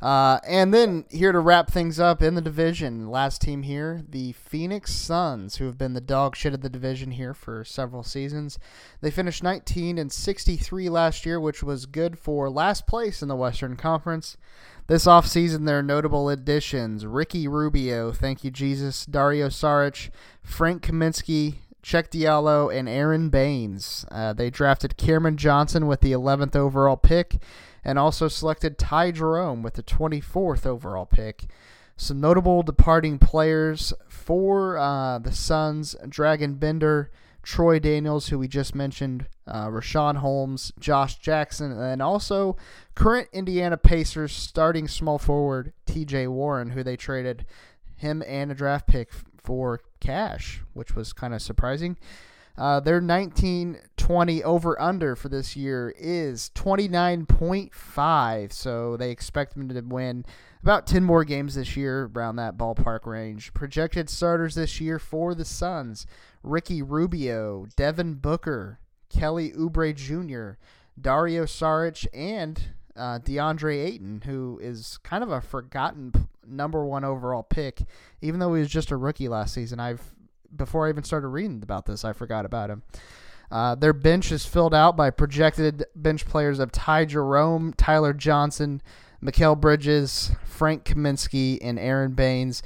[0.01, 4.31] Uh, and then here to wrap things up in the division, last team here, the
[4.33, 8.59] Phoenix Suns, who have been the dog shit of the division here for several seasons.
[9.01, 13.35] They finished 19 and 63 last year, which was good for last place in the
[13.35, 14.37] Western Conference.
[14.85, 20.11] This offseason, their notable additions Ricky Rubio, thank you, Jesus, Dario Saric,
[20.43, 24.05] Frank Kaminsky, Cheick Diallo, and Aron Baynes.
[24.11, 27.41] Uh, they drafted Cameron Johnson with the 11th overall pick
[27.87, 31.45] and also selected Ty Jerome with the 24th overall pick.
[31.95, 37.09] Some notable departing players for uh, the Suns Dragan Bender,
[37.41, 42.57] Troy Daniels, who we just mentioned, uh, Richaun Holmes, Josh Jackson, and also
[42.93, 47.45] current Indiana Pacers starting small forward TJ Warren, who they traded
[47.95, 51.97] him and a draft pick for cash, which was kind of surprising.
[52.57, 59.79] Uh, their 1920 over under for this year is 29.5, so they expect them to
[59.81, 60.25] win
[60.63, 63.53] about 10 more games this year around that ballpark range.
[63.53, 66.07] Projected starters this year for the Suns
[66.41, 70.57] Ricky Rubio, Devin Booker, Kelly Oubre Jr.,
[70.99, 72.59] Dario Saric, and
[72.95, 77.83] uh, DeAndre Ayton, who is kind of a forgotten number one overall pick,
[78.21, 79.79] even though he was just a rookie last season.
[79.79, 80.15] I've
[80.55, 82.83] before I even started reading about this, I forgot about him.
[83.49, 88.81] Uh, their bench is filled out by projected bench players of Ty Jerome, Tyler Johnson,
[89.23, 92.61] Mikal Bridges, Frank Kaminsky, and Aron Baynes.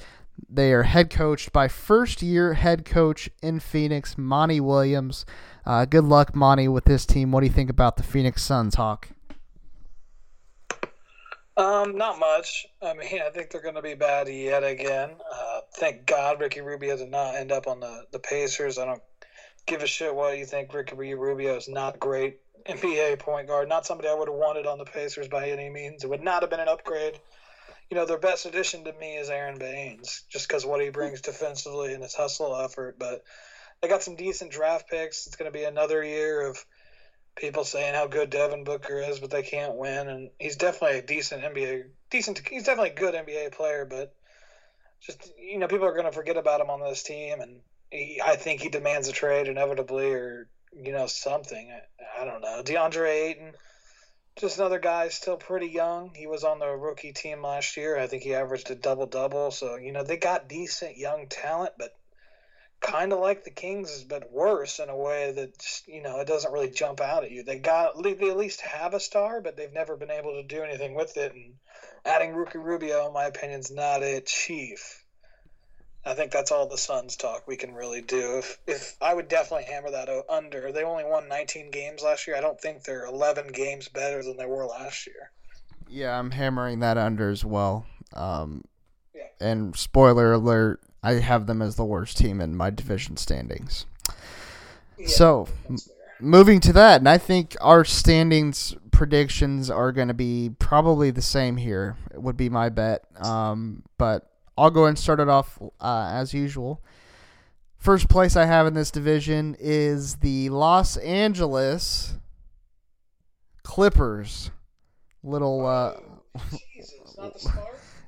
[0.50, 5.26] They are head coached by first year head coach in Phoenix, Monty Williams.
[5.66, 7.32] Uh, good luck, Monty, with this team.
[7.32, 9.10] What do you think about the Phoenix Suns, Hawk?
[11.62, 12.66] Um, not much.
[12.82, 15.12] I mean, I think they're going to be bad yet again.
[15.32, 18.78] Uh, thank God Ricky Rubio did not end up on the, the Pacers.
[18.78, 19.04] I don't
[19.68, 20.74] give a shit what you think.
[20.74, 23.70] Ricky Rubio is not great NBA point guard.
[23.70, 26.04] Not somebody I would have wanted on the Pacers by any means.
[26.04, 27.20] It would not have been an upgrade
[27.92, 31.20] you know, their best addition to me is Aron Baynes, just because what he brings
[31.20, 32.98] defensively and his hustle effort.
[32.98, 33.22] But
[33.82, 35.28] they got some decent draft picks.
[35.28, 36.66] It's going to be another year of
[37.36, 40.08] people saying how good Devin Booker is, but they can't win.
[40.10, 42.42] And he's definitely a decent NBA, decent.
[42.48, 44.14] He's definitely a good NBA player, but
[45.02, 48.22] just you know people are going to forget about him on this team, and he,
[48.24, 51.72] I think he demands a trade inevitably, or you know something.
[51.72, 52.62] I, I don't know.
[52.64, 53.54] DeAndre Ayton,
[54.38, 56.14] just another guy still pretty young.
[56.14, 57.98] He was on the rookie team last year.
[57.98, 59.52] I think he averaged a double double.
[59.52, 61.92] So you know they got decent young talent, but
[62.82, 66.28] kind of like the Kings, but worse in a way that just, you know it
[66.28, 67.44] doesn't really jump out at you.
[67.44, 70.64] They got they at least have a star, but they've never been able to do
[70.64, 71.34] anything with it.
[71.34, 71.54] And
[72.06, 75.06] adding Ricky Rubio, in my opinion, is not it, Chief.
[76.04, 78.40] I think that's all the Suns talk we can really do.
[78.40, 80.72] If if I would definitely hammer that under.
[80.72, 82.36] They only won 19 games last year.
[82.36, 85.32] I don't think they're 11 games better than they were last year.
[85.88, 87.86] Yeah, I'm hammering that under as well.
[88.14, 88.64] Um,
[89.14, 89.28] yeah.
[89.40, 93.86] And spoiler alert, I have them as the worst team in my division standings.
[94.98, 95.48] Yeah, so,
[96.20, 101.24] moving to that, and I think our standings predictions are going to be probably the
[101.24, 101.98] same here.
[102.14, 103.04] Would be my bet.
[103.20, 106.84] Um, but I'll go and start it off uh, as usual.
[107.78, 112.14] First place I have in this division is the Los Angeles
[113.64, 114.52] Clippers.
[115.24, 115.94] Little, uh,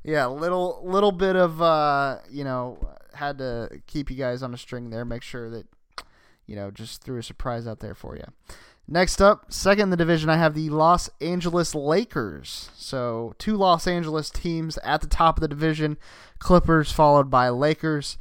[0.04, 2.78] yeah, little, little bit of, uh, you know,
[3.14, 5.06] had to keep you guys on a string there.
[5.06, 5.66] Make sure that,
[6.46, 8.26] you know, just threw a surprise out there for you.
[8.88, 12.70] Next up, second in the division, I have the Los Angeles Lakers.
[12.76, 15.98] So, two Los Angeles teams at the top of the division
[16.40, 18.18] Clippers, followed by Lakers.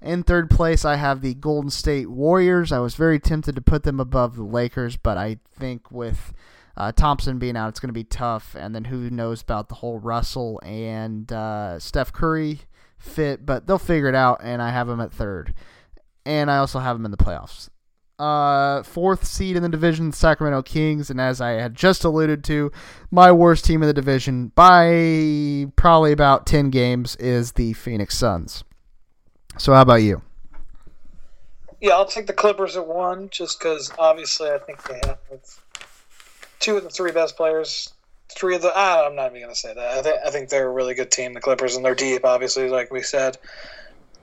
[0.00, 2.70] In third place, I have the Golden State Warriors.
[2.70, 6.32] I was very tempted to put them above the Lakers, but I think with
[6.76, 8.54] uh, Thompson being out, it's going to be tough.
[8.58, 12.60] And then who knows about the whole Russell and uh, Steph Curry
[12.98, 15.54] fit, but they'll figure it out, and I have them at third.
[16.26, 17.68] And I also have them in the playoffs
[18.18, 22.70] uh, fourth seed in the division, Sacramento Kings, and as I had just alluded to,
[23.10, 28.64] my worst team in the division by probably about ten games is the Phoenix Suns.
[29.58, 30.22] So, how about you?
[31.80, 35.18] Yeah, I'll take the Clippers at one, just because obviously I think they have
[36.60, 37.92] two of the three best players.
[38.36, 39.98] Three of the I'm not even gonna say that.
[39.98, 42.68] I think I think they're a really good team, the Clippers, and they're deep, obviously,
[42.68, 43.36] like we said.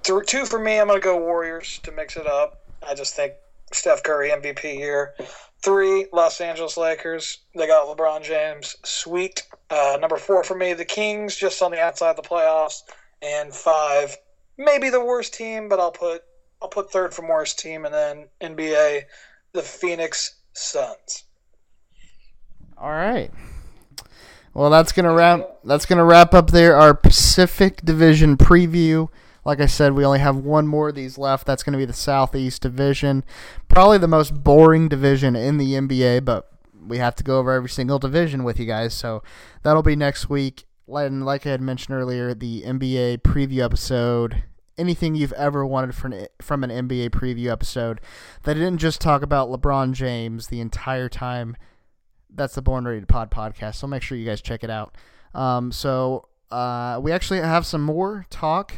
[0.03, 2.61] Two for me, I'm gonna go Warriors to mix it up.
[2.87, 3.33] I just think
[3.71, 5.13] Steph Curry MVP here.
[5.61, 7.39] Three, Los Angeles Lakers.
[7.55, 8.75] They got LeBron James.
[8.83, 9.43] Sweet.
[9.69, 12.81] Uh, number four for me, the Kings, just on the outside of the playoffs.
[13.21, 14.17] And five,
[14.57, 16.23] maybe the worst team, but I'll put
[16.61, 19.03] I'll put third from worst team, and then NBA,
[19.53, 21.23] the Phoenix Suns.
[22.77, 23.31] All right.
[24.53, 25.59] Well, that's gonna wrap.
[25.63, 29.07] That's gonna wrap up there our Pacific Division preview.
[29.43, 31.47] Like I said, we only have one more of these left.
[31.47, 33.23] That's to be the Southeast Division.
[33.69, 36.51] Probably the most boring division in the NBA, but
[36.85, 38.93] we have to go over every single division with you guys.
[38.93, 39.23] So
[39.63, 40.65] that'll be next week.
[40.87, 44.43] And like I had mentioned earlier, the NBA preview episode.
[44.77, 48.01] Anything you've ever wanted from from an NBA preview episode
[48.43, 51.55] that didn't just talk about LeBron James the entire time.
[52.33, 53.75] That's the Born Ready 2 Pod podcast.
[53.75, 54.95] So make sure you guys check it out.
[55.33, 58.73] Um, so uh, we actually have some more talk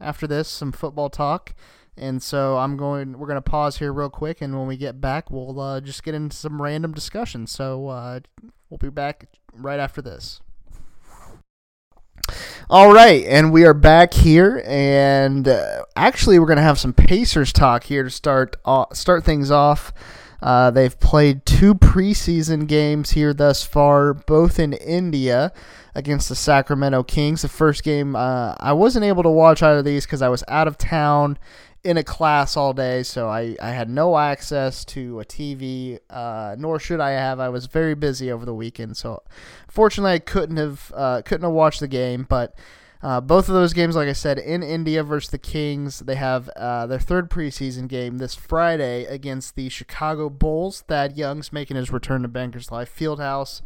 [0.00, 1.54] after this, some football talk.
[1.96, 3.18] And so I'm going.
[3.18, 6.04] We're going to pause here real quick, and when we get back, we'll uh, just
[6.04, 7.48] get into some random discussion.
[7.48, 8.20] So uh,
[8.70, 10.40] we'll be back right after this.
[12.70, 16.92] All right, and we are back here, and uh, actually, we're going to have some
[16.92, 19.92] Pacers talk here to start uh, start things off.
[20.40, 25.52] Uh, they've played two preseason games here thus far, both in India
[25.94, 27.42] against the Sacramento Kings.
[27.42, 30.44] The first game, uh, I wasn't able to watch either of these because I was
[30.46, 31.38] out of town
[31.84, 36.54] in a class all day, so I, I had no access to a TV, uh,
[36.58, 37.40] nor should I have.
[37.40, 39.22] I was very busy over the weekend, so
[39.68, 42.26] fortunately I couldn't have uh, couldn't have watched the game.
[42.28, 42.54] But
[43.00, 46.48] uh, both of those games, like I said, in India versus the Kings, they have
[46.50, 50.82] uh, their third preseason game this Friday against the Chicago Bulls.
[50.88, 53.62] Thad Young's making his return to Bankers Life Fieldhouse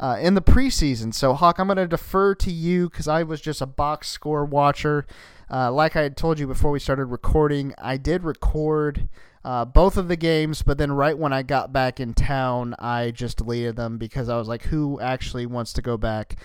[0.00, 1.14] uh, in the preseason.
[1.14, 4.44] So, Hawk, I'm going to defer to you because I was just a box score
[4.44, 5.06] watcher.
[5.48, 9.08] Uh, like I had told you before we started recording, I did record
[9.44, 13.12] uh, both of the games, but then right when I got back in town, I
[13.12, 16.36] just deleted them because I was like, who actually wants to go back?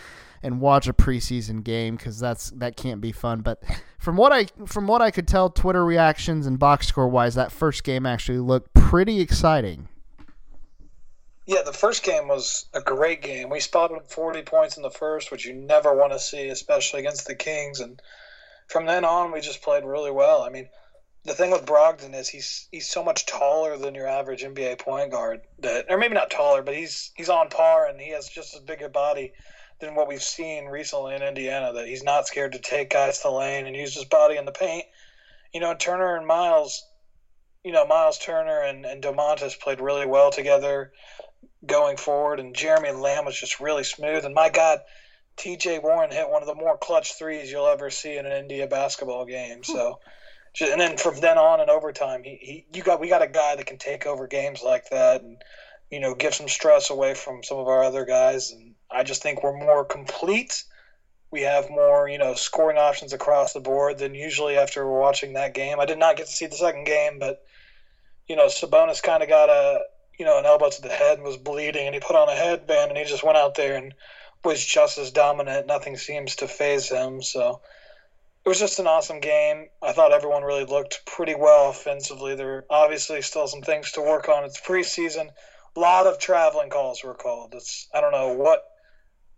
[0.42, 3.42] And watch a preseason game because that's that can't be fun.
[3.42, 3.64] But
[3.98, 7.52] from what I from what I could tell, Twitter reactions and box score wise, that
[7.52, 9.90] first game actually looked pretty exciting.
[11.46, 13.50] Yeah, the first game was a great game.
[13.50, 17.26] We spotted 40 points in the first, which you never want to see, especially against
[17.26, 17.80] the Kings.
[17.80, 18.00] And
[18.68, 20.44] from then on, we just played really well.
[20.44, 20.70] I mean,
[21.26, 25.12] the thing with Brogdon is he's he's so much taller than your average NBA point
[25.12, 28.56] guard that, or maybe not taller, but he's he's on par and he has just
[28.56, 29.34] as big a body
[29.80, 31.74] than what we've seen recently in Indiana.
[31.74, 34.46] That he's not scared to take guys to the lane and use his body in
[34.46, 34.86] the paint.
[35.54, 36.86] You know, Turner and Miles,
[37.64, 40.90] you know, Miles Turner and, and Domantas played really well together
[41.66, 44.26] going forward, and Jeremy Lamb was just really smooth.
[44.26, 44.80] And my God,
[45.38, 48.68] TJ Warren hit one of the more clutch threes you'll ever see in an India
[48.68, 49.64] basketball game.
[49.64, 50.00] So,
[50.62, 53.56] and then from then on in overtime, he, he you got we got a guy
[53.56, 55.42] that can take over games like that and
[55.90, 58.52] you know give some stress away from some of our other guys.
[58.52, 60.64] And I just think we're more complete.
[61.32, 65.54] We have more you know scoring options across the board than usually after watching that
[65.54, 65.80] game.
[65.80, 67.44] I did not get to see the second game, but
[68.28, 69.82] you know Sabonis kind of got a
[70.18, 72.36] you know an elbow to the head and was bleeding, and he put on a
[72.36, 73.94] headband and he just went out there and
[74.44, 75.68] was just as dominant.
[75.68, 77.22] Nothing seems to phase him.
[77.22, 77.62] So
[78.46, 79.68] it was just an awesome game.
[79.82, 82.36] I thought everyone really looked pretty well offensively.
[82.36, 84.44] There are obviously still some things to work on.
[84.44, 85.30] It's preseason.
[85.76, 87.54] A lot of traveling calls were called.
[87.54, 88.64] It's I don't know what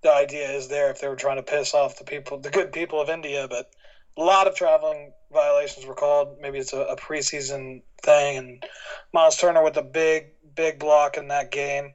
[0.03, 2.71] the idea is there if they were trying to piss off the people, the good
[2.71, 3.71] people of India, but
[4.17, 6.37] a lot of traveling violations were called.
[6.41, 8.37] Maybe it's a, a preseason thing.
[8.37, 8.65] And
[9.13, 11.93] Miles Turner with a big, big block in that game.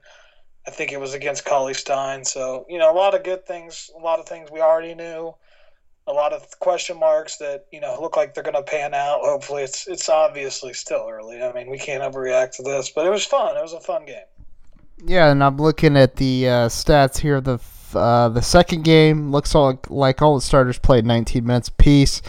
[0.67, 2.25] I think it was against Cauley Stein.
[2.25, 5.33] So, you know, a lot of good things, a lot of things we already knew,
[6.07, 9.21] a lot of question marks that, you know, look like they're going to pan out.
[9.21, 11.41] Hopefully it's it's obviously still early.
[11.41, 13.55] I mean, we can't overreact to this, but it was fun.
[13.55, 14.25] It was a fun game.
[15.05, 17.39] Yeah, and I'm looking at the uh, stats here.
[17.39, 17.59] The
[17.95, 22.21] uh, the second game looks all, like all the starters played 19 minutes apiece.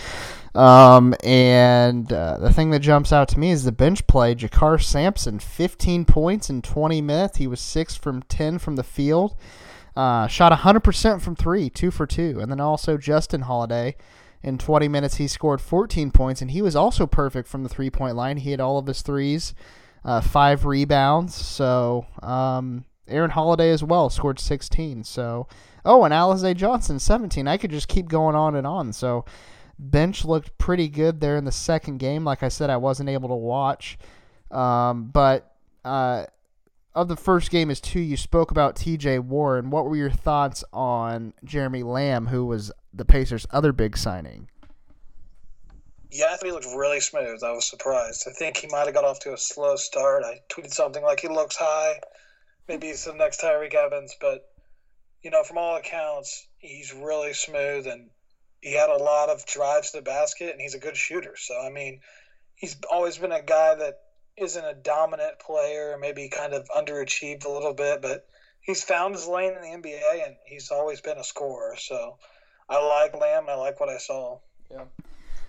[0.55, 4.35] Um, and uh, the thing that jumps out to me is the bench play.
[4.35, 7.39] JaKarr Sampson, 15 points in 20 minutes.
[7.39, 9.37] He was 6 from 10 from the field.
[9.95, 12.41] Uh, shot 100% from 3, 2 for 2.
[12.41, 13.97] And then also Justin Holiday.
[14.43, 17.91] In 20 minutes, he scored 14 points, and he was also perfect from the three
[17.91, 18.37] point line.
[18.37, 19.53] He had all of his threes,
[20.05, 21.35] uh, five rebounds.
[21.35, 25.05] So, um, Aaron Holiday as well scored 16.
[25.05, 25.47] So,
[25.85, 27.49] oh, and Alize Johnson 17.
[27.49, 28.93] I could just keep going on and on.
[28.93, 29.25] So,
[29.79, 32.25] bench looked pretty good there in the second game.
[32.25, 33.99] Like I said, I wasn't able to watch,
[34.51, 35.53] um, but
[35.85, 36.27] uh,
[36.95, 38.01] of the first game is two.
[38.01, 39.21] You spoke about T.J.
[39.21, 39.71] Warren.
[39.71, 44.49] What were your thoughts on Jeremy Lamb, who was the Pacers' other big signing?
[46.11, 47.43] Yeah, I thought he looked really smooth.
[47.45, 48.27] I was surprised.
[48.27, 50.25] I think he might have got off to a slow start.
[50.25, 52.01] I tweeted something like he looks high.
[52.69, 54.47] Maybe he's the next Tyreke Evans, but
[55.23, 58.11] you know, from all accounts, he's really smooth and
[58.61, 61.35] he had a lot of drives to the basket and he's a good shooter.
[61.37, 62.01] So I mean,
[62.55, 64.01] he's always been a guy that
[64.37, 68.27] isn't a dominant player, maybe kind of underachieved a little bit, but
[68.61, 71.75] he's found his lane in the NBA and he's always been a scorer.
[71.77, 72.19] So
[72.69, 73.47] I like Lamb.
[73.49, 74.39] I like what I saw.
[74.71, 74.85] Yeah.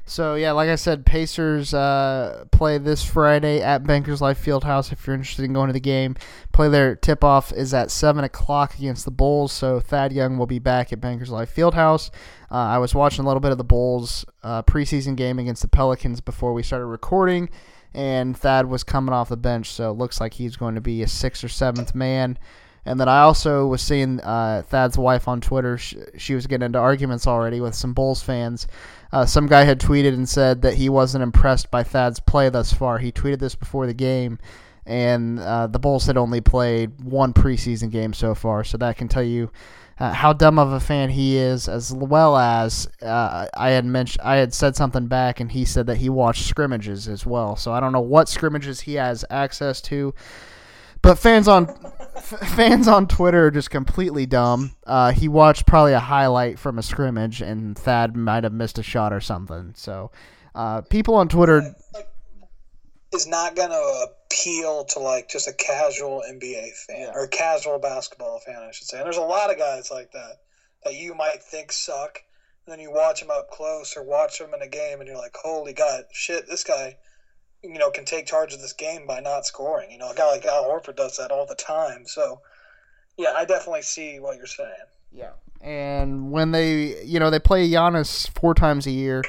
[0.10, 4.92] So yeah, like I said, Pacers uh, play this Friday at Bankers Life Fieldhouse.
[4.92, 6.16] If you're interested in going to the game,
[6.52, 9.52] play their tip off is at seven o'clock against the Bulls.
[9.52, 12.10] So Thad Young will be back at Bankers Life Fieldhouse.
[12.50, 15.68] Uh, I was watching a little bit of the Bulls uh, preseason game against the
[15.68, 17.48] Pelicans before we started recording,
[17.94, 21.04] and Thad was coming off the bench, so it looks like he's going to be
[21.04, 22.40] a sixth or seventh man.
[22.86, 25.78] And then I also was seeing uh, Thad's wife on Twitter.
[25.78, 28.68] She, she, was getting into arguments already with some Bulls fans.
[29.12, 32.72] Uh, some guy had tweeted and said that he wasn't impressed by Thad's play thus
[32.72, 33.00] far.
[33.00, 34.38] He tweeted this before the game,
[34.86, 38.64] and uh, the Bulls had only played one preseason game so far.
[38.64, 39.52] So that can tell you
[40.00, 44.22] uh, how dumb of a fan he is, as well as uh, I had mentioned,
[44.24, 47.56] I had said something back, and he said that he watched scrimmages as well.
[47.56, 50.14] So I don't know what scrimmages he has access to.
[51.02, 51.66] But fans on
[52.16, 54.76] f- fans on Twitter are just completely dumb.
[54.86, 58.84] Uh, he watched probably a highlight from a scrimmage, and Thad might have missed a
[58.84, 59.74] shot or something.
[59.76, 60.12] So,
[60.56, 61.76] uh, people on Twitter
[63.14, 67.12] is not going to appeal to like just a casual NBA fan yeah.
[67.14, 68.98] or casual basketball fan, I should say.
[68.98, 70.38] And there's a lot of guys like that
[70.84, 72.20] that you might think suck,
[72.66, 75.18] and then you watch them up close or watch them in a game, and you're
[75.18, 76.48] like, "Holy God, shit!
[76.48, 76.98] This guy."
[77.64, 79.92] You know, can take charge of this game by not scoring.
[79.92, 82.06] You know, a guy like Al Horford does that all the time.
[82.06, 82.42] So,
[83.18, 84.70] yeah, I definitely see what you're saying.
[85.12, 85.32] Yeah.
[85.62, 89.24] And when they, you know, they play Giannis four times a year,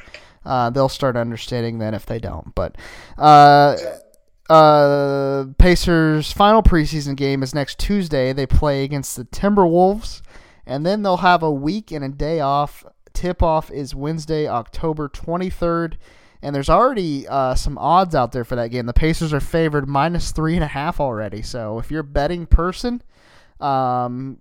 [0.45, 2.55] uh, they'll start understanding then if they don't.
[2.55, 2.77] But,
[3.19, 3.77] uh,
[4.49, 8.33] uh, Pacers' final preseason game is next Tuesday.
[8.33, 10.23] They play against the Timberwolves,
[10.67, 12.85] and then they'll have a week and a day off.
[13.13, 15.95] Tip off is Wednesday, October 23rd
[16.43, 18.87] and there's already uh, some odds out there for that game.
[18.87, 21.43] The Pacers are favored minus three and a half already.
[21.43, 23.03] So if you're a betting person,
[23.61, 24.39] um,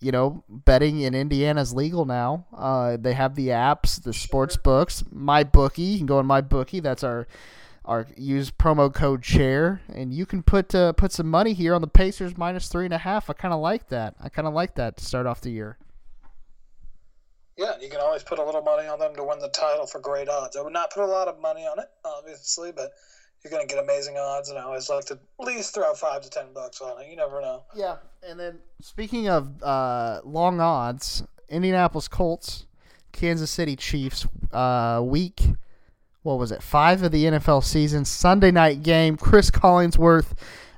[0.00, 2.46] you know, betting in Indiana is legal now.
[2.56, 5.82] Uh, they have the apps, the sports books, my bookie.
[5.82, 6.80] You can go on my bookie.
[6.80, 7.26] That's our
[7.84, 11.80] our use promo code chair, and you can put uh, put some money here on
[11.80, 13.28] the Pacers minus three and a half.
[13.28, 14.14] I kind of like that.
[14.20, 15.76] I kind of like that to start off the year.
[17.60, 20.00] Yeah, you can always put a little money on them to win the title for
[20.00, 20.56] great odds.
[20.56, 22.92] I would not put a lot of money on it, obviously, but
[23.44, 26.22] you're going to get amazing odds, and I always like to at least throw five
[26.22, 27.10] to ten bucks on it.
[27.10, 27.64] You never know.
[27.76, 27.96] Yeah,
[28.26, 32.66] and then speaking of uh, long odds, Indianapolis Colts,
[33.12, 35.42] Kansas City Chiefs, uh, week
[36.22, 36.62] what was it?
[36.62, 39.16] Five of the NFL season Sunday night game.
[39.16, 40.32] Cris Collinsworth,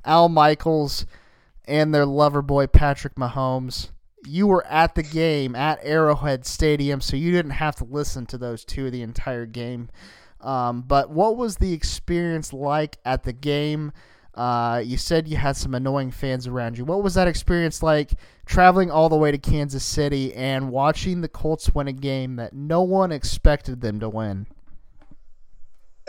[0.05, 1.07] Al Michaels,
[1.65, 3.91] and their lover boy Patrick Mahomes.
[4.25, 8.39] You were at the game at Arrowhead Stadium, so you didn't have to listen to
[8.39, 9.89] those two the entire game.
[10.41, 13.93] Um, but what was the experience like at the game?
[14.35, 16.85] Uh, you said you had some annoying fans around you.
[16.85, 18.13] What was that experience like
[18.47, 22.55] traveling all the way to Kansas City and watching the Colts win a game that
[22.55, 24.47] no one expected them to win?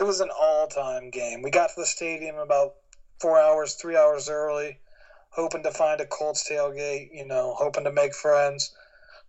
[0.00, 1.42] It was an all-time game.
[1.42, 2.74] We got to the stadium about
[3.20, 4.78] four hours, three hours early,
[5.34, 7.08] hoping to find a Colts tailgate.
[7.12, 8.70] You know, hoping to make friends.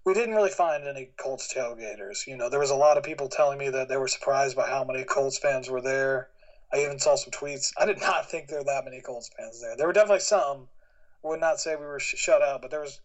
[0.06, 2.28] We didn't really find any Colts tailgaters.
[2.28, 4.68] You know, there was a lot of people telling me that they were surprised by
[4.68, 6.28] how many Colts fans were there.
[6.72, 7.72] I even saw some tweets.
[7.78, 9.76] I did not think there were that many Colts fans there.
[9.76, 10.68] There were definitely some.
[11.24, 12.99] I would not say we were sh- shut out, but there was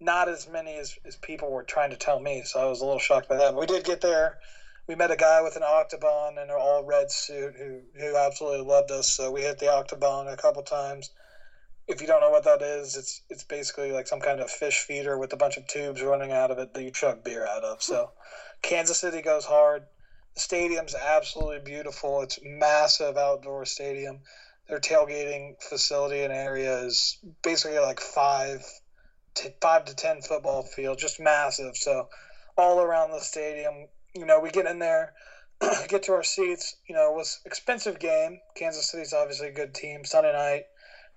[0.00, 2.42] not as many as, as people were trying to tell me.
[2.44, 3.52] So I was a little shocked by that.
[3.52, 4.38] But we did get there
[4.88, 8.66] we met a guy with an octagon and an all red suit who who absolutely
[8.66, 9.08] loved us.
[9.08, 11.10] So we hit the octagon a couple times.
[11.88, 14.78] If you don't know what that is, it's it's basically like some kind of fish
[14.78, 17.64] feeder with a bunch of tubes running out of it that you chug beer out
[17.64, 17.82] of.
[17.82, 18.10] So
[18.62, 19.84] Kansas City goes hard.
[20.34, 22.22] The stadium's absolutely beautiful.
[22.22, 24.20] It's massive outdoor stadium.
[24.68, 28.64] Their tailgating facility and area is basically like five
[29.34, 31.76] to five to ten football field, just massive.
[31.76, 32.08] So
[32.56, 35.12] all around the stadium, you know, we get in there,
[35.88, 36.76] get to our seats.
[36.88, 38.40] You know, it was expensive game.
[38.56, 40.04] Kansas City's obviously a good team.
[40.04, 40.64] Sunday night,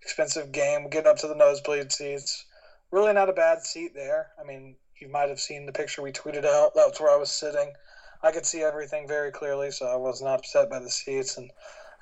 [0.05, 0.87] expensive game.
[0.87, 2.45] getting up to the nosebleed seats.
[2.91, 4.29] Really not a bad seat there.
[4.39, 6.73] I mean, you might have seen the picture we tweeted out.
[6.75, 7.73] That's where I was sitting.
[8.21, 11.37] I could see everything very clearly, so I was not upset by the seats.
[11.37, 11.51] And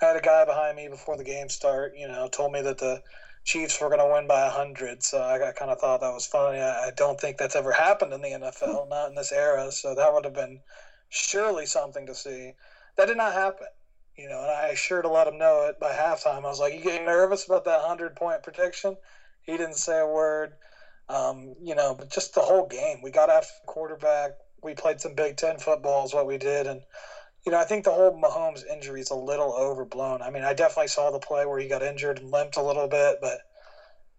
[0.01, 1.93] I had a guy behind me before the game start.
[1.97, 3.01] You know, told me that the
[3.45, 5.01] Chiefs were going to win by 100.
[5.01, 6.59] So I, I kind of thought that was funny.
[6.59, 9.71] I, I, don't think that's ever happened in the NFL, not in this era.
[9.71, 10.59] So that would have been
[11.07, 12.51] surely something to see.
[12.97, 13.67] That did not happen.
[14.15, 16.45] You know, and I sure to let him know it by halftime.
[16.45, 18.97] I was like, "You getting nervous about that hundred point prediction?"
[19.41, 20.55] He didn't say a word.
[21.09, 24.33] Um, you know, but just the whole game, we got after the quarterback.
[24.61, 26.83] We played some Big Ten football, is what we did, and
[27.45, 30.21] you know, I think the whole Mahomes injury is a little overblown.
[30.21, 32.87] I mean, I definitely saw the play where he got injured and limped a little
[32.87, 33.39] bit, but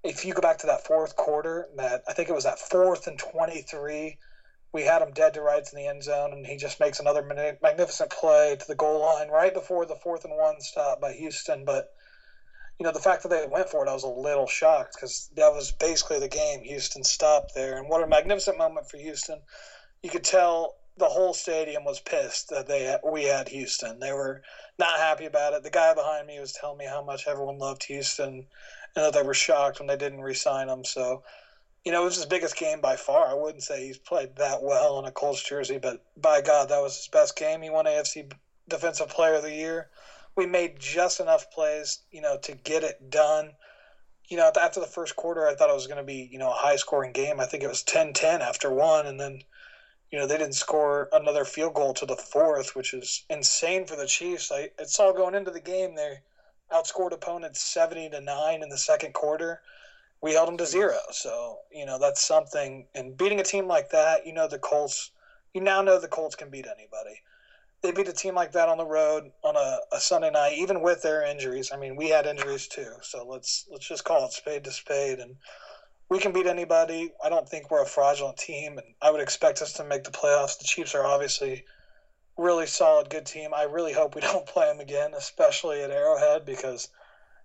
[0.02, 3.06] if you go back to that fourth quarter, that I think it was that fourth
[3.06, 4.16] and twenty-three
[4.74, 7.22] we had him dead to rights in the end zone, and he just makes another
[7.62, 11.64] magnificent play to the goal line right before the fourth and one stop by Houston.
[11.64, 11.92] But
[12.78, 15.30] you know, the fact that they went for it, I was a little shocked because
[15.36, 16.64] that was basically the game.
[16.64, 19.40] Houston stopped there, and what a magnificent moment for Houston.
[20.02, 24.00] You could tell the whole stadium was pissed that they we had Houston.
[24.00, 24.42] They were
[24.76, 25.62] not happy about it.
[25.62, 28.44] The guy behind me was telling me how much everyone loved Houston
[28.96, 30.84] and that they were shocked when they didn't re-sign him.
[30.84, 31.22] So
[31.84, 33.26] you know, it was his biggest game by far.
[33.26, 36.80] I wouldn't say he's played that well in a Colts jersey, but by God, that
[36.80, 37.60] was his best game.
[37.60, 38.32] He won AFC
[38.68, 39.88] Defensive Player of the Year.
[40.34, 43.52] We made just enough plays, you know, to get it done.
[44.28, 46.50] You know, after the first quarter, I thought it was going to be, you know,
[46.50, 47.38] a high scoring game.
[47.38, 49.06] I think it was 10 10 after one.
[49.06, 49.42] And then,
[50.10, 53.94] you know, they didn't score another field goal to the fourth, which is insane for
[53.94, 54.50] the Chiefs.
[54.50, 55.94] I, it's all going into the game.
[55.94, 56.20] They
[56.72, 59.60] outscored opponents 70 to 9 in the second quarter
[60.24, 60.70] we held them to mm-hmm.
[60.70, 60.98] zero.
[61.12, 62.86] So, you know, that's something.
[62.94, 65.10] And beating a team like that, you know, the Colts,
[65.52, 67.20] you now know the Colts can beat anybody.
[67.82, 70.80] They beat a team like that on the road on a, a Sunday night, even
[70.80, 71.70] with their injuries.
[71.72, 72.90] I mean, we had injuries too.
[73.02, 75.18] So let's let's just call it spade to spade.
[75.18, 75.36] And
[76.08, 77.12] we can beat anybody.
[77.22, 80.10] I don't think we're a fraudulent team, and I would expect us to make the
[80.10, 80.58] playoffs.
[80.58, 81.66] The Chiefs are obviously
[82.38, 83.50] really solid, good team.
[83.52, 86.88] I really hope we don't play them again, especially at Arrowhead, because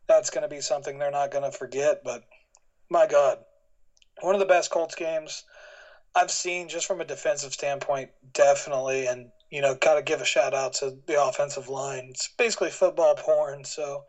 [0.08, 2.06] that's going to be something they're not going to forget.
[2.06, 2.24] But
[2.90, 3.40] my God,
[4.22, 5.44] one of the best Colts games
[6.16, 9.08] I've seen just from a defensive standpoint, definitely.
[9.08, 12.08] And, you know, got to give a shout out to the offensive line.
[12.10, 13.64] It's basically football porn.
[13.64, 14.04] So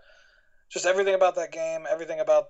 [0.71, 2.49] just everything about that game, everything about,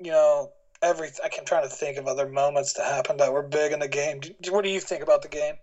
[0.00, 0.52] you know,
[0.82, 3.78] every, I can try to think of other moments that happened that were big in
[3.78, 4.20] the game.
[4.50, 5.54] What do you think about the game?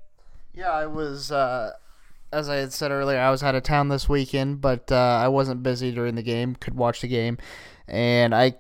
[0.54, 1.74] Yeah, I was, uh,
[2.32, 5.28] as I had said earlier, I was out of town this weekend, but uh, I
[5.28, 7.38] wasn't busy during the game, could watch the game.
[7.88, 8.56] And I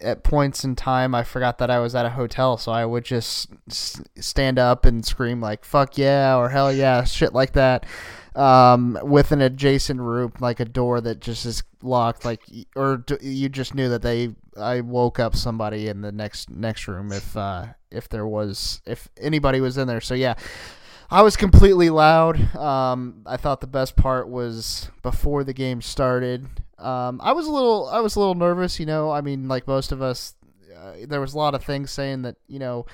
[0.00, 3.04] at points in time I forgot that I was at a hotel, so I would
[3.04, 7.86] just stand up and scream like "fuck yeah" or "hell yeah," shit like that,
[8.34, 12.42] um, with an adjacent room, like a door that just is locked, like
[12.76, 17.12] or you just knew that they I woke up somebody in the next next room
[17.12, 20.00] if uh, if there was if anybody was in there.
[20.00, 20.34] So yeah.
[21.12, 22.54] I was completely loud.
[22.54, 26.46] Um, I thought the best part was before the game started.
[26.80, 28.80] Um, I was a little, I was a little nervous.
[28.80, 30.34] You know, I mean, like most of us,
[30.76, 32.86] uh, there was a lot of things saying that you know,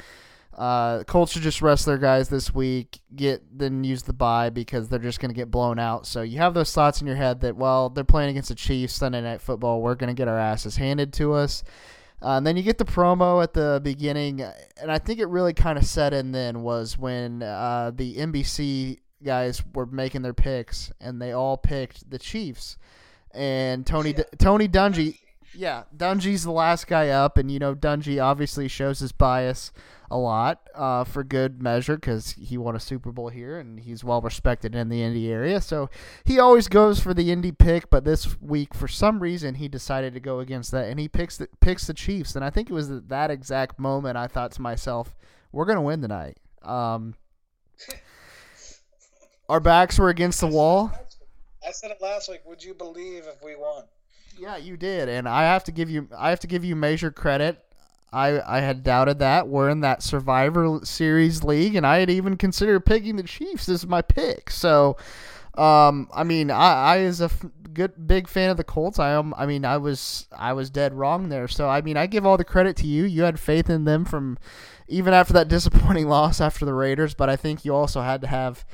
[0.57, 4.89] uh, Colts should just rest their guys this week, get then use the bye because
[4.89, 6.07] they're just going to get blown out.
[6.07, 8.95] So you have those thoughts in your head that well, they're playing against the Chiefs
[8.95, 9.83] Sunday Night Football.
[9.83, 11.63] We're going to get our asses handed to us.
[12.23, 15.53] Uh, and then you get the promo at the beginning, and I think it really
[15.53, 20.91] kind of set in then was when uh, the NBC guys were making their picks,
[20.99, 22.79] and they all picked the Chiefs.
[23.33, 25.19] And Tony D- Tony Dungy,
[25.55, 29.73] yeah, Dungy's the last guy up, and you know Dungy obviously shows his bias
[30.11, 34.05] a lot uh, for good measure because he won a Super Bowl here and he's
[34.05, 35.61] well respected in the Indy area.
[35.61, 35.91] So
[36.25, 40.15] he always goes for the Indy pick, but this week for some reason he decided
[40.15, 42.37] to go against that and he picks the, picks the Chiefs.
[42.37, 45.15] And I think it was that exact moment I thought to myself,
[45.53, 47.15] "We're gonna win tonight." Um,
[49.49, 50.93] our backs were against the wall.
[51.67, 52.41] I said it last week.
[52.47, 53.85] Would you believe if we won?
[54.39, 57.11] Yeah, you did, and I have to give you I have to give you major
[57.11, 57.63] credit.
[58.13, 59.49] I I had doubted that.
[59.49, 63.87] We're in that Survivor Series league, and I had even considered picking the Chiefs as
[63.87, 64.51] my pick.
[64.51, 64.97] So,
[65.57, 69.11] um, I mean, I, I as a f- good big fan of the Colts, I
[69.11, 69.35] am.
[69.35, 71.49] I mean, I was I was dead wrong there.
[71.49, 73.05] So, I mean, I give all the credit to you.
[73.05, 74.39] You had faith in them from
[74.87, 78.27] even after that disappointing loss after the Raiders, but I think you also had to
[78.29, 78.65] have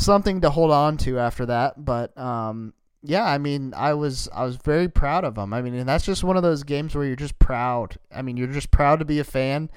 [0.00, 1.84] something to hold on to after that.
[1.84, 5.52] But um, yeah, I mean, I was I was very proud of them.
[5.54, 7.96] I mean, and that's just one of those games where you're just proud.
[8.14, 9.70] I mean, you're just proud to be a fan.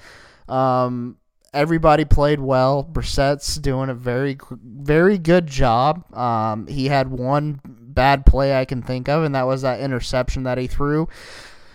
[0.48, 1.16] Um,
[1.54, 2.82] everybody played well.
[2.82, 6.12] Brissett's doing a very very good job.
[6.14, 10.42] Um, he had one bad play I can think of, and that was that interception
[10.42, 11.08] that he threw.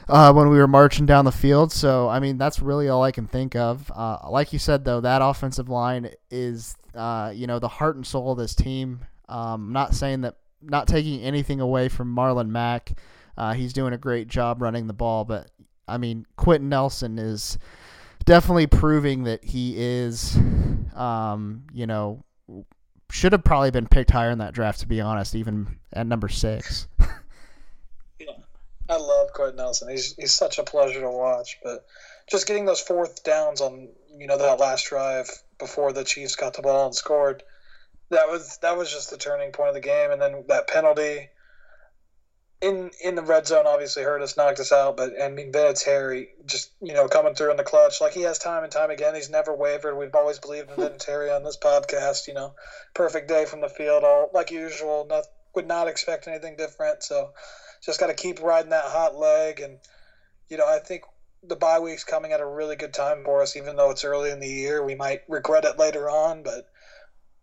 [0.08, 1.72] Uh, when we were marching down the field.
[1.72, 3.92] So, I mean, that's really all I can think of.
[3.96, 8.06] Uh, like you said, though, that offensive line is, uh, you know, the heart and
[8.06, 9.02] soul of this team.
[9.28, 12.94] Um, not saying that not taking anything away from Marlon Mack.
[13.38, 15.50] Uh, he's doing a great job running the ball, but
[15.88, 17.58] I mean, Quenton Nelson is
[18.26, 20.36] definitely proving that he is,
[20.96, 22.24] um, you know,
[23.12, 26.28] should have probably been picked higher in that draft, to be honest, even at number
[26.28, 26.88] six.
[28.20, 28.28] yeah,
[28.88, 29.90] I love Quenton Nelson.
[29.90, 31.60] He's he's such a pleasure to watch.
[31.64, 31.86] But
[32.30, 33.88] just getting those fourth downs on
[34.18, 37.44] you know that last drive before the Chiefs got the ball and scored
[38.10, 41.30] that was that was just the turning point of the game, and then that penalty
[42.62, 44.98] in in the red zone obviously hurt us, knocked us out.
[44.98, 48.38] But I mean, Vinatieri just you know coming through in the clutch like he has
[48.38, 49.16] time and time again.
[49.16, 49.96] He's never wavered.
[49.96, 52.28] We've always believed in Vinatieri on this podcast.
[52.28, 52.54] You know,
[52.94, 55.06] perfect day from the field, all like usual.
[55.08, 57.04] Not would not expect anything different.
[57.04, 57.32] So
[57.84, 59.78] just got to keep riding that hot leg, and
[60.50, 61.04] you know I think
[61.44, 64.30] the bye week's coming at a really good time for us, even though it's early
[64.30, 64.84] in the year.
[64.84, 66.66] We might regret it later on, but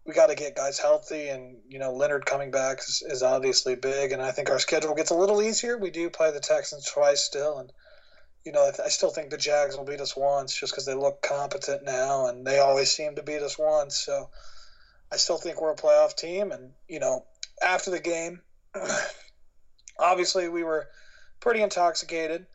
[0.04, 3.74] we got to get guys healthy, and you know Leonard coming back is, is, obviously
[3.74, 5.76] big, and I think our schedule gets a little easier.
[5.76, 7.72] We do play the Texans twice still, and
[8.44, 10.84] you know I, th- I still think the Jags will beat us once just because
[10.86, 13.96] they look competent now, and they always seem to beat us once.
[13.96, 14.28] So
[15.10, 17.24] I still think we're a playoff team, and you know
[17.62, 18.42] after the game,
[19.98, 20.86] obviously we were
[21.40, 22.46] pretty intoxicated.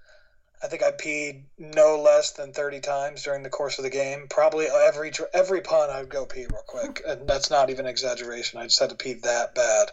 [0.63, 4.27] I think I peed no less than 30 times during the course of the game.
[4.29, 8.59] Probably every every punt I would go pee real quick, and that's not even exaggeration.
[8.59, 9.89] I just had to pee that bad.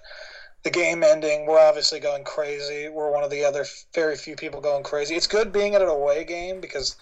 [0.65, 2.89] The game ending, we're obviously going crazy.
[2.89, 3.65] We're one of the other
[3.95, 5.15] very few people going crazy.
[5.15, 6.97] It's good being at an away game because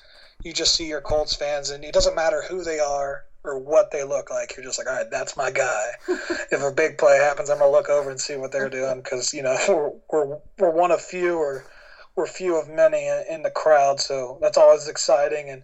[0.44, 3.90] you just see your Colts fans, and it doesn't matter who they are or what
[3.90, 4.56] they look like.
[4.56, 5.92] You're just like, all right, that's my guy.
[6.08, 9.34] if a big play happens, I'm gonna look over and see what they're doing because
[9.34, 9.56] you know
[10.12, 11.64] we're, we're we're one of few or
[12.16, 15.50] were few of many in the crowd, so that's always exciting.
[15.50, 15.62] And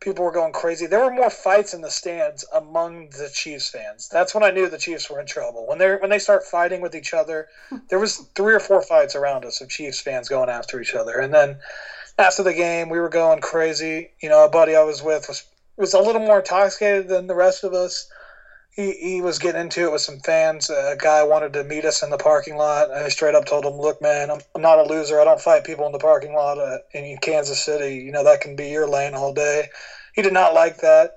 [0.00, 0.86] people were going crazy.
[0.86, 4.08] There were more fights in the stands among the Chiefs fans.
[4.08, 5.66] That's when I knew the Chiefs were in trouble.
[5.66, 7.48] When they when they start fighting with each other,
[7.90, 11.18] there was three or four fights around us of Chiefs fans going after each other.
[11.18, 11.58] And then
[12.16, 14.10] after the game, we were going crazy.
[14.20, 15.42] You know, a buddy I was with was
[15.76, 18.08] was a little more intoxicated than the rest of us
[18.78, 20.70] he, he was getting into it with some fans.
[20.70, 22.92] A guy wanted to meet us in the parking lot.
[22.92, 25.20] I straight up told him, "Look, man, I'm, I'm not a loser.
[25.20, 27.96] I don't fight people in the parking lot uh, in Kansas City.
[27.96, 29.66] You know that can be your lane all day."
[30.14, 31.10] He did not like that.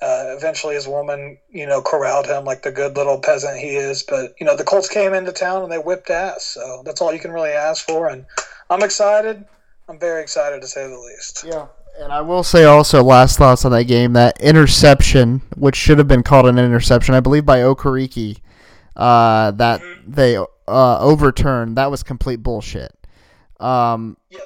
[0.00, 4.02] Uh, eventually, his woman, you know, corralled him like the good little peasant he is.
[4.02, 6.42] But you know, the Colts came into town and they whipped ass.
[6.42, 8.08] So that's all you can really ask for.
[8.08, 8.24] And
[8.70, 9.44] I'm excited.
[9.90, 11.44] I'm very excited to say the least.
[11.46, 11.66] Yeah.
[12.00, 16.08] And I will say also, last thoughts on that game, that interception, which should have
[16.08, 18.40] been called an interception, I believe by Okereke,
[18.96, 22.92] uh, that they uh, overturned, that was complete bullshit.
[23.60, 24.40] Um, yeah,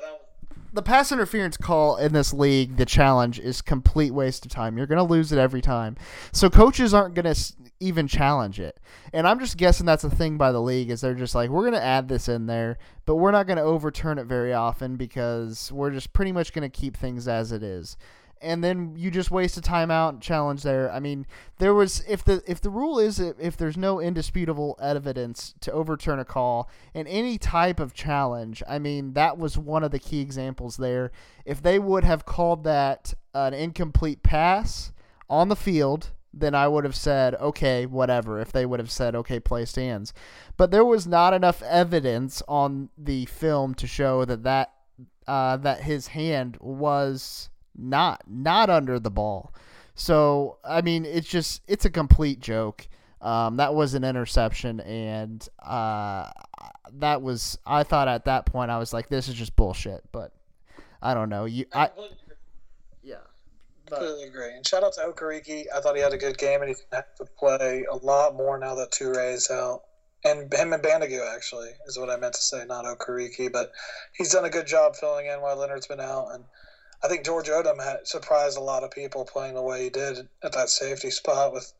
[0.79, 4.79] the pass interference call in this league, the challenge is complete waste of time.
[4.79, 5.97] You're going to lose it every time.
[6.31, 8.79] So coaches aren't going to even challenge it.
[9.13, 11.63] And I'm just guessing that's a thing by the league is they're just like we're
[11.63, 14.95] going to add this in there, but we're not going to overturn it very often
[14.95, 17.97] because we're just pretty much going to keep things as it is
[18.41, 20.91] and then you just waste a timeout challenge there.
[20.91, 21.27] I mean,
[21.59, 26.19] there was if the if the rule is if there's no indisputable evidence to overturn
[26.19, 30.21] a call in any type of challenge, I mean that was one of the key
[30.21, 31.11] examples there.
[31.45, 34.93] If they would have called that an incomplete pass
[35.29, 38.41] on the field, then I would have said okay, whatever.
[38.41, 40.13] If they would have said okay, play stands,
[40.57, 44.73] but there was not enough evidence on the film to show that that
[45.29, 49.53] uh, that his hand was not not under the ball.
[49.95, 52.87] So I mean, it's just it's a complete joke.
[53.21, 56.31] Um, that was an interception, and uh,
[56.95, 60.05] that was I thought at that point I was like, this is just bullshit.
[60.13, 60.33] But
[61.03, 61.45] I don't know.
[61.47, 61.91] You, I,
[63.03, 63.17] yeah,
[63.87, 64.55] completely agree.
[64.55, 65.65] And shout out to Okereke.
[65.75, 68.37] I thought he had a good game, and he's gonna have to play a lot
[68.37, 69.83] more now that Turay's out.
[70.25, 73.53] And him and Banogu actually is what I meant to say, not Okereke.
[73.53, 73.73] But
[74.17, 76.45] he's done a good job filling in while Leonard's been out, and
[77.03, 80.29] I think George Odum had surprised a lot of people playing the way he did
[80.43, 81.73] at that safety spot with,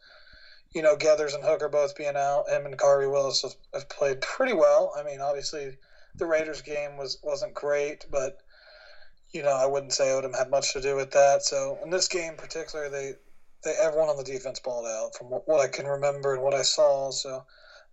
[0.73, 2.49] you know, Geathers and Hooker both being out.
[2.49, 4.93] Him and Khari Willis have, have played pretty well.
[4.97, 5.77] I mean, obviously
[6.15, 8.39] the Raiders game was wasn't great, but
[9.33, 11.43] you know, I wouldn't say Odum had much to do with that.
[11.43, 13.15] So in this game in particular, they
[13.65, 16.63] they everyone on the defense balled out from what I can remember and what I
[16.63, 17.11] saw.
[17.11, 17.45] So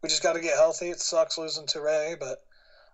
[0.01, 0.89] we just got to get healthy.
[0.89, 2.43] It sucks losing to Ray, but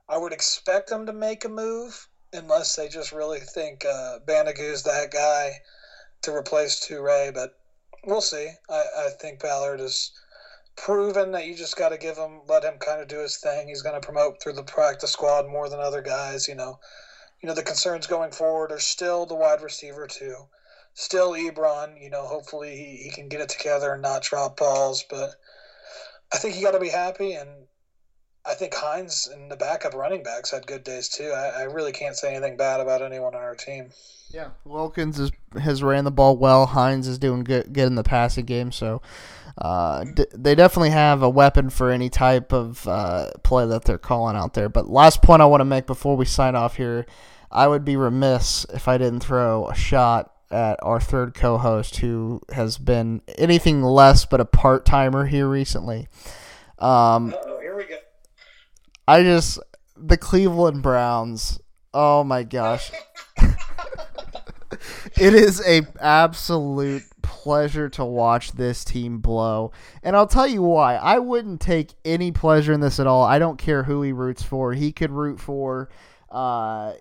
[0.07, 4.83] I would expect them to make a move unless they just really think uh, Banogu's
[4.83, 5.59] that guy
[6.23, 7.33] to replace Turay.
[7.33, 7.51] But
[8.05, 8.49] we'll see.
[8.69, 10.11] I, I think Ballard has
[10.75, 13.67] proven that you just got to give him, let him kind of do his thing.
[13.67, 16.47] He's going to promote through the practice squad more than other guys.
[16.47, 16.79] You know,
[17.41, 20.35] you know the concerns going forward are still the wide receiver too.
[20.93, 25.05] Still Ebron, you know, hopefully he, he can get it together and not drop balls,
[25.09, 25.31] but
[26.33, 27.67] I think you got to be happy and
[28.45, 31.31] I think Hines and the backup running backs had good days too.
[31.31, 33.89] I, I, really can't say anything bad about anyone on our team.
[34.31, 35.31] Yeah, Wilkins is,
[35.61, 36.65] has ran the ball well.
[36.65, 38.71] Hines is doing good, good in the passing game.
[38.71, 39.01] So
[39.57, 43.99] uh, d- they definitely have a weapon for any type of uh, play that they're
[43.99, 44.69] calling out there.
[44.69, 47.05] But last point I want to make before we sign off here,
[47.51, 52.41] I would be remiss if I didn't throw a shot at our third co-host who
[52.53, 56.07] has been anything less but a part timer here recently.
[56.79, 57.35] Um.
[59.07, 59.59] I just
[59.95, 61.59] the Cleveland Browns.
[61.93, 62.91] Oh my gosh.
[65.17, 69.71] it is a absolute pleasure to watch this team blow.
[70.03, 70.95] And I'll tell you why.
[70.95, 73.23] I wouldn't take any pleasure in this at all.
[73.23, 74.73] I don't care who he roots for.
[74.73, 75.89] He could root for
[76.29, 76.93] uh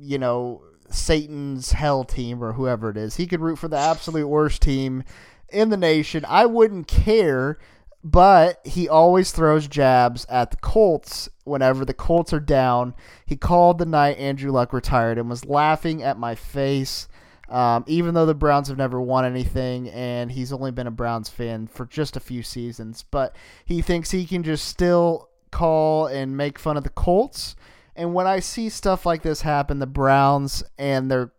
[0.00, 3.16] you know, Satan's hell team or whoever it is.
[3.16, 5.02] He could root for the absolute worst team
[5.48, 6.24] in the nation.
[6.28, 7.58] I wouldn't care
[8.04, 12.94] but he always throws jabs at the Colts whenever the Colts are down.
[13.26, 17.08] He called the night Andrew Luck retired and was laughing at my face.
[17.48, 21.30] Um, even though the Browns have never won anything and he's only been a Browns
[21.30, 23.34] fan for just a few seasons, but
[23.64, 27.56] he thinks he can just still call and make fun of the Colts.
[27.96, 31.32] And when I see stuff like this happen, the Browns and their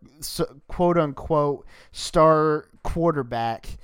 [0.66, 3.78] quote unquote star quarterback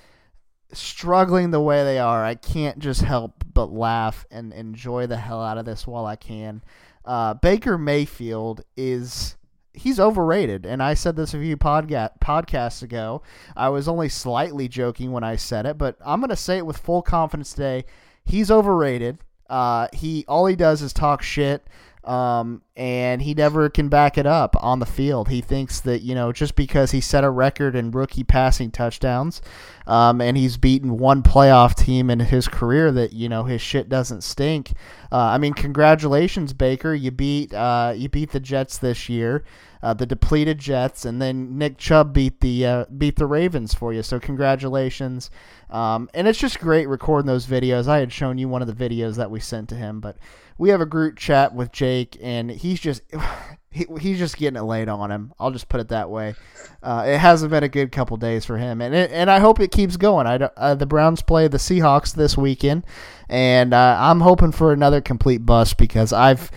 [0.77, 5.43] struggling the way they are, I can't just help but laugh and enjoy the hell
[5.43, 6.63] out of this while I can.
[7.05, 9.37] Uh, Baker Mayfield is
[9.73, 13.23] he's overrated, and I said this a few podca- podcasts ago.
[13.55, 16.79] I was only slightly joking when I said it, but I'm gonna say it with
[16.79, 17.85] full confidence today.
[18.25, 19.19] He's overrated.
[19.49, 21.67] Uh, he all he does is talk shit.
[22.07, 25.29] Um, and he never can back it up on the field.
[25.29, 29.43] He thinks that you know just because he set a record in rookie passing touchdowns,
[29.89, 33.89] um, and he's beaten one playoff team in his career, that you know his shit
[33.89, 34.73] doesn't stink.
[35.11, 36.95] Uh, I mean, congratulations, Baker.
[36.95, 39.45] You beat uh, you beat the Jets this year,
[39.83, 43.93] uh, the depleted Jets, and then Nick Chubb beat the uh, beat the Ravens for
[43.93, 44.03] you.
[44.03, 45.31] So congratulations.
[45.71, 47.89] Um, and it's just great recording those videos.
[47.89, 50.17] I had shown you one of the videos that we sent to him, but
[50.59, 53.03] we have a group chat with Jake, and he's just
[53.71, 55.33] he, he's just getting it laid on him.
[55.39, 56.35] I'll just put it that way.
[56.83, 59.61] Uh, it hasn't been a good couple days for him, and it, and I hope
[59.61, 60.27] it keeps going.
[60.27, 62.85] I uh, the Browns play the Seahawks this weekend,
[63.29, 66.51] and uh, I'm hoping for another complete bust because I've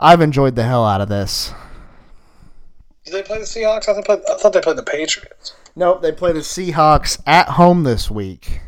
[0.00, 1.52] I've enjoyed the hell out of this.
[3.04, 3.88] Did they play the Seahawks?
[3.88, 5.54] I thought, I thought they played the Patriots.
[5.74, 8.60] Nope, they play the Seahawks at home this week.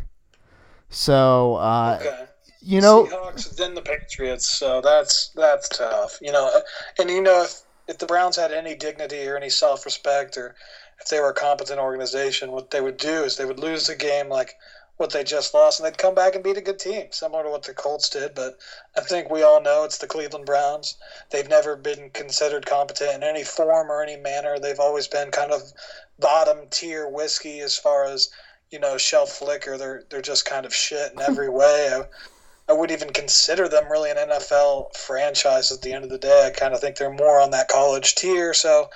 [0.89, 2.27] So, uh, okay
[2.65, 4.49] you know, Seahawks, then the Patriots.
[4.49, 6.19] So that's that's tough.
[6.23, 6.51] You know,
[6.99, 10.55] and you know if if the Browns had any dignity or any self respect or
[11.01, 13.97] if they were a competent organization, what they would do is they would lose the
[13.97, 14.57] game like
[14.99, 17.51] what they just lost, and they'd come back and beat a good team, similar to
[17.51, 18.35] what the Colts did.
[18.35, 18.55] But
[18.97, 20.97] I think we all know it's the Cleveland Browns.
[21.31, 24.59] They've never been considered competent in any form or any manner.
[24.59, 25.63] They've always been kind of
[26.19, 28.29] bottom tier whiskey as far as
[28.71, 29.79] you know shelf liquor.
[29.79, 32.01] They're they're just kind of shit in every way.
[32.69, 36.47] I, would even consider them really an NFL franchise at the end of the day.
[36.47, 38.55] I kind of think they're more on that college tier.
[38.55, 38.91] So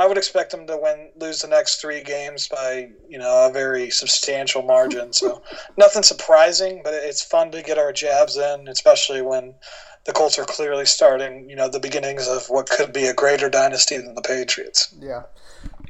[0.00, 3.52] I would expect them to win, lose the next three games by you know a
[3.52, 5.12] very substantial margin.
[5.12, 5.42] So
[5.76, 9.54] nothing surprising, but it's fun to get our jabs in, especially when
[10.06, 11.50] the Colts are clearly starting.
[11.50, 14.94] You know the beginnings of what could be a greater dynasty than the Patriots.
[14.98, 15.24] Yeah.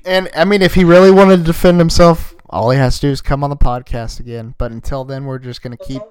[0.04, 3.10] And I mean, if he really wanted to defend himself, all he has to do
[3.12, 4.56] is come on the podcast again.
[4.58, 6.02] But until then, we're just gonna keep.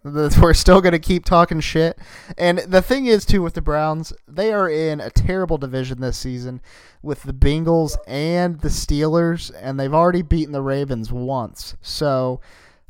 [0.04, 1.98] We're still going to keep talking shit.
[2.36, 6.16] And the thing is, too, with the Browns, they are in a terrible division this
[6.16, 6.60] season
[7.02, 11.74] with the Bengals and the Steelers, and they've already beaten the Ravens once.
[11.82, 12.40] So,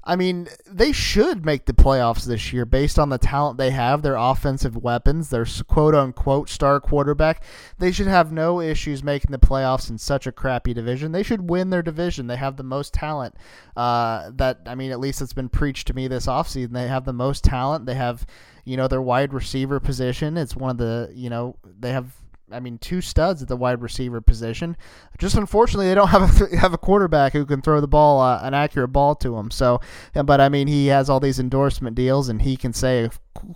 [0.08, 4.00] I mean, they should make the playoffs this year based on the talent they have,
[4.00, 7.44] their offensive weapons, their quote unquote star quarterback.
[7.78, 11.12] They should have no issues making the playoffs in such a crappy division.
[11.12, 12.26] They should win their division.
[12.26, 13.34] They have the most talent.
[13.76, 16.72] Uh, that, I mean, at least it's been preached to me this offseason.
[16.72, 17.84] They have the most talent.
[17.84, 18.24] They have,
[18.64, 20.38] you know, their wide receiver position.
[20.38, 22.14] It's one of the, you know, they have
[22.52, 24.76] I mean, two studs at the wide receiver position.
[25.18, 28.40] Just unfortunately, they don't have a have a quarterback who can throw the ball, uh,
[28.42, 29.50] an accurate ball to him.
[29.50, 29.80] So,
[30.14, 33.10] but I mean, he has all these endorsement deals, and he can say a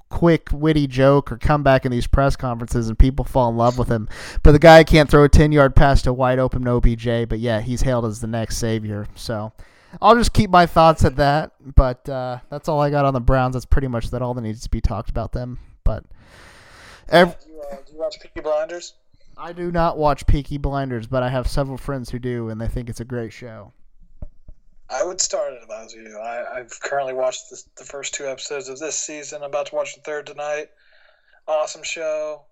[0.08, 3.78] quick, witty joke or come back in these press conferences, and people fall in love
[3.78, 4.08] with him.
[4.42, 7.28] But the guy can't throw a ten yard pass to wide open OBJ.
[7.28, 9.06] But yeah, he's hailed as the next savior.
[9.14, 9.52] So.
[10.00, 13.20] I'll just keep my thoughts at that, but uh, that's all I got on the
[13.20, 13.52] Browns.
[13.52, 15.58] That's pretty much that all that needs to be talked about them.
[15.84, 16.04] But
[17.12, 18.94] every, uh, do you watch Peaky Blinders?
[19.36, 22.68] I do not watch Peaky Blinders, but I have several friends who do, and they
[22.68, 23.72] think it's a great show.
[24.90, 26.18] I would start it if I was you.
[26.18, 29.42] I, have currently watched this, the first two episodes of this season.
[29.42, 30.68] I'm about to watch the third tonight.
[31.48, 32.42] Awesome show.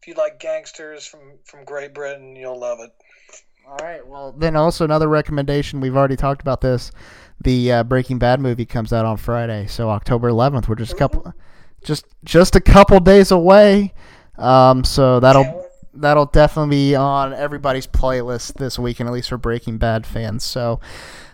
[0.00, 2.92] If you like gangsters from, from Great Britain, you'll love it.
[3.66, 4.06] All right.
[4.06, 5.80] Well, then also another recommendation.
[5.80, 6.92] We've already talked about this.
[7.40, 10.68] The uh, Breaking Bad movie comes out on Friday, so October 11th.
[10.68, 11.34] We're just a couple,
[11.84, 13.94] just just a couple days away.
[14.36, 15.64] Um, so that'll
[15.94, 20.44] that'll definitely be on everybody's playlist this weekend, at least for Breaking Bad fans.
[20.44, 20.80] So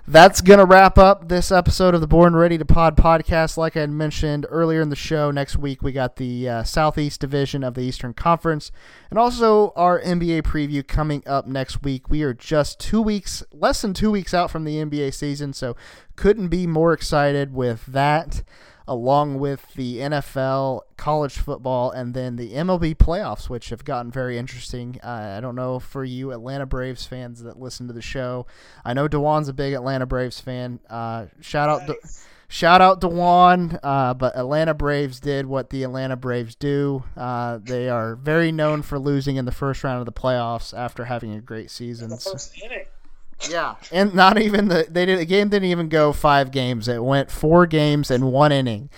[0.07, 3.57] that's going to wrap up this episode of the Born Ready 2 Pod podcast.
[3.57, 7.21] Like I had mentioned earlier in the show, next week we got the uh, Southeast
[7.21, 8.73] Division of the Eastern Conference
[9.09, 12.11] and also our NBA preview coming up next week.
[12.11, 15.77] We are just two weeks, less than two weeks out from the NBA season, so
[16.17, 18.43] couldn't be more excited with that
[18.91, 24.36] along with the NFL, college football, and then the MLB playoffs, which have gotten very
[24.36, 24.99] interesting.
[25.01, 28.47] Uh, I don't know for you Atlanta Braves fans that listen to the show.
[28.84, 30.80] I know Dewan's a big Atlanta Braves fan.
[30.91, 31.86] Uh, shout out.
[31.86, 31.95] De-
[32.49, 37.05] shout out Dewan, uh, but Atlanta Braves did what the Atlanta Braves do.
[37.16, 41.05] Uh, they are very known for losing in the first round of the playoffs after
[41.05, 42.11] having a great season.
[42.18, 42.36] So,
[43.49, 46.88] yeah, and not even the they did the game didn't even go five games.
[46.88, 48.91] It went four games and one inning.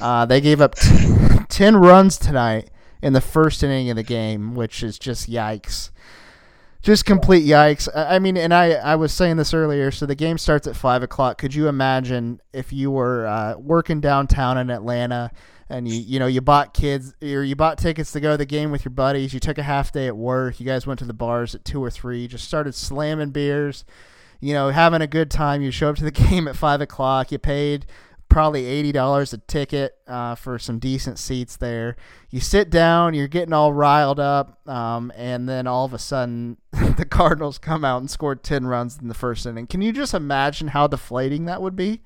[0.00, 2.70] Uh, they gave up t- ten runs tonight
[3.02, 5.90] in the first inning of the game, which is just yikes.
[6.82, 7.88] Just complete yikes.
[7.94, 9.90] I mean, and I, I was saying this earlier.
[9.90, 11.36] So the game starts at five o'clock.
[11.36, 15.30] Could you imagine if you were uh, working downtown in Atlanta
[15.70, 18.44] and you you know you bought kids or you bought tickets to go to the
[18.44, 19.32] game with your buddies.
[19.32, 20.60] You took a half day at work.
[20.60, 22.26] You guys went to the bars at two or three.
[22.26, 23.84] Just started slamming beers.
[24.40, 25.62] You know, having a good time.
[25.62, 27.30] You show up to the game at five o'clock.
[27.30, 27.86] You paid
[28.28, 31.96] probably eighty dollars a ticket uh, for some decent seats there.
[32.30, 33.14] You sit down.
[33.14, 37.84] You're getting all riled up, um, and then all of a sudden, the Cardinals come
[37.84, 39.68] out and scored ten runs in the first inning.
[39.68, 42.00] Can you just imagine how deflating that would be?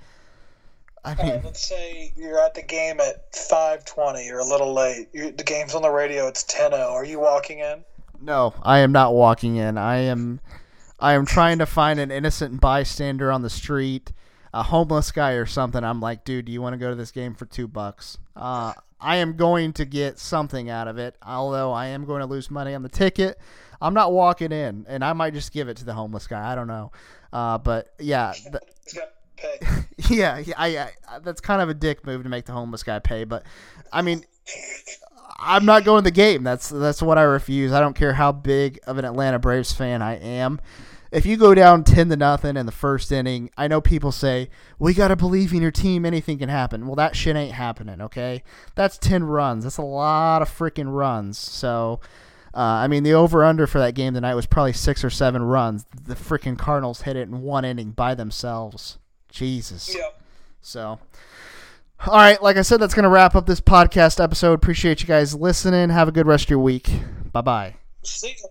[1.05, 4.27] I mean, right, let's say you're at the game at 5:20.
[4.27, 5.09] You're a little late.
[5.13, 6.27] you the game's on the radio.
[6.27, 6.91] It's 10:0.
[6.91, 7.85] Are you walking in?
[8.21, 9.77] No, I am not walking in.
[9.77, 10.41] I am,
[10.99, 14.13] I am trying to find an innocent bystander on the street,
[14.55, 15.85] a homeless guy or something.
[15.85, 18.17] I'm like, dude, do you want to go to this game for two bucks?
[18.35, 22.27] Uh, I am going to get something out of it, although I am going to
[22.27, 23.39] lose money on the ticket.
[23.81, 26.51] I'm not walking in, and I might just give it to the homeless guy.
[26.51, 26.93] I don't know,
[27.33, 28.33] uh, but yeah.
[28.51, 28.61] The,
[29.37, 29.59] pay.
[30.15, 33.25] yeah, I, I, that's kind of a dick move to make the homeless guy pay,
[33.25, 33.45] but
[33.93, 34.25] I mean,
[35.39, 36.43] I'm not going to the game.
[36.45, 37.73] That's that's what I refuse.
[37.73, 40.61] I don't care how big of an Atlanta Braves fan I am.
[41.13, 44.49] If you go down ten to nothing in the first inning, I know people say
[44.79, 46.05] we got to believe in your team.
[46.05, 46.87] Anything can happen.
[46.87, 48.01] Well, that shit ain't happening.
[48.01, 48.43] Okay,
[48.75, 49.65] that's ten runs.
[49.65, 51.39] That's a lot of freaking runs.
[51.39, 52.01] So
[52.55, 55.43] Uh, I mean, the over under for that game tonight was probably six or seven
[55.43, 55.87] runs.
[55.93, 58.99] The freaking Cardinals hit it in one inning by themselves.
[59.35, 59.95] Jesus.
[59.95, 60.21] Yep.
[60.63, 60.99] So,
[62.07, 64.55] all right, like I said, that's going to wrap up this podcast episode.
[64.55, 65.91] Appreciate you guys listening.
[65.91, 66.89] Have a good rest of your week.
[67.33, 67.75] Bye bye.
[68.03, 68.49] See ya.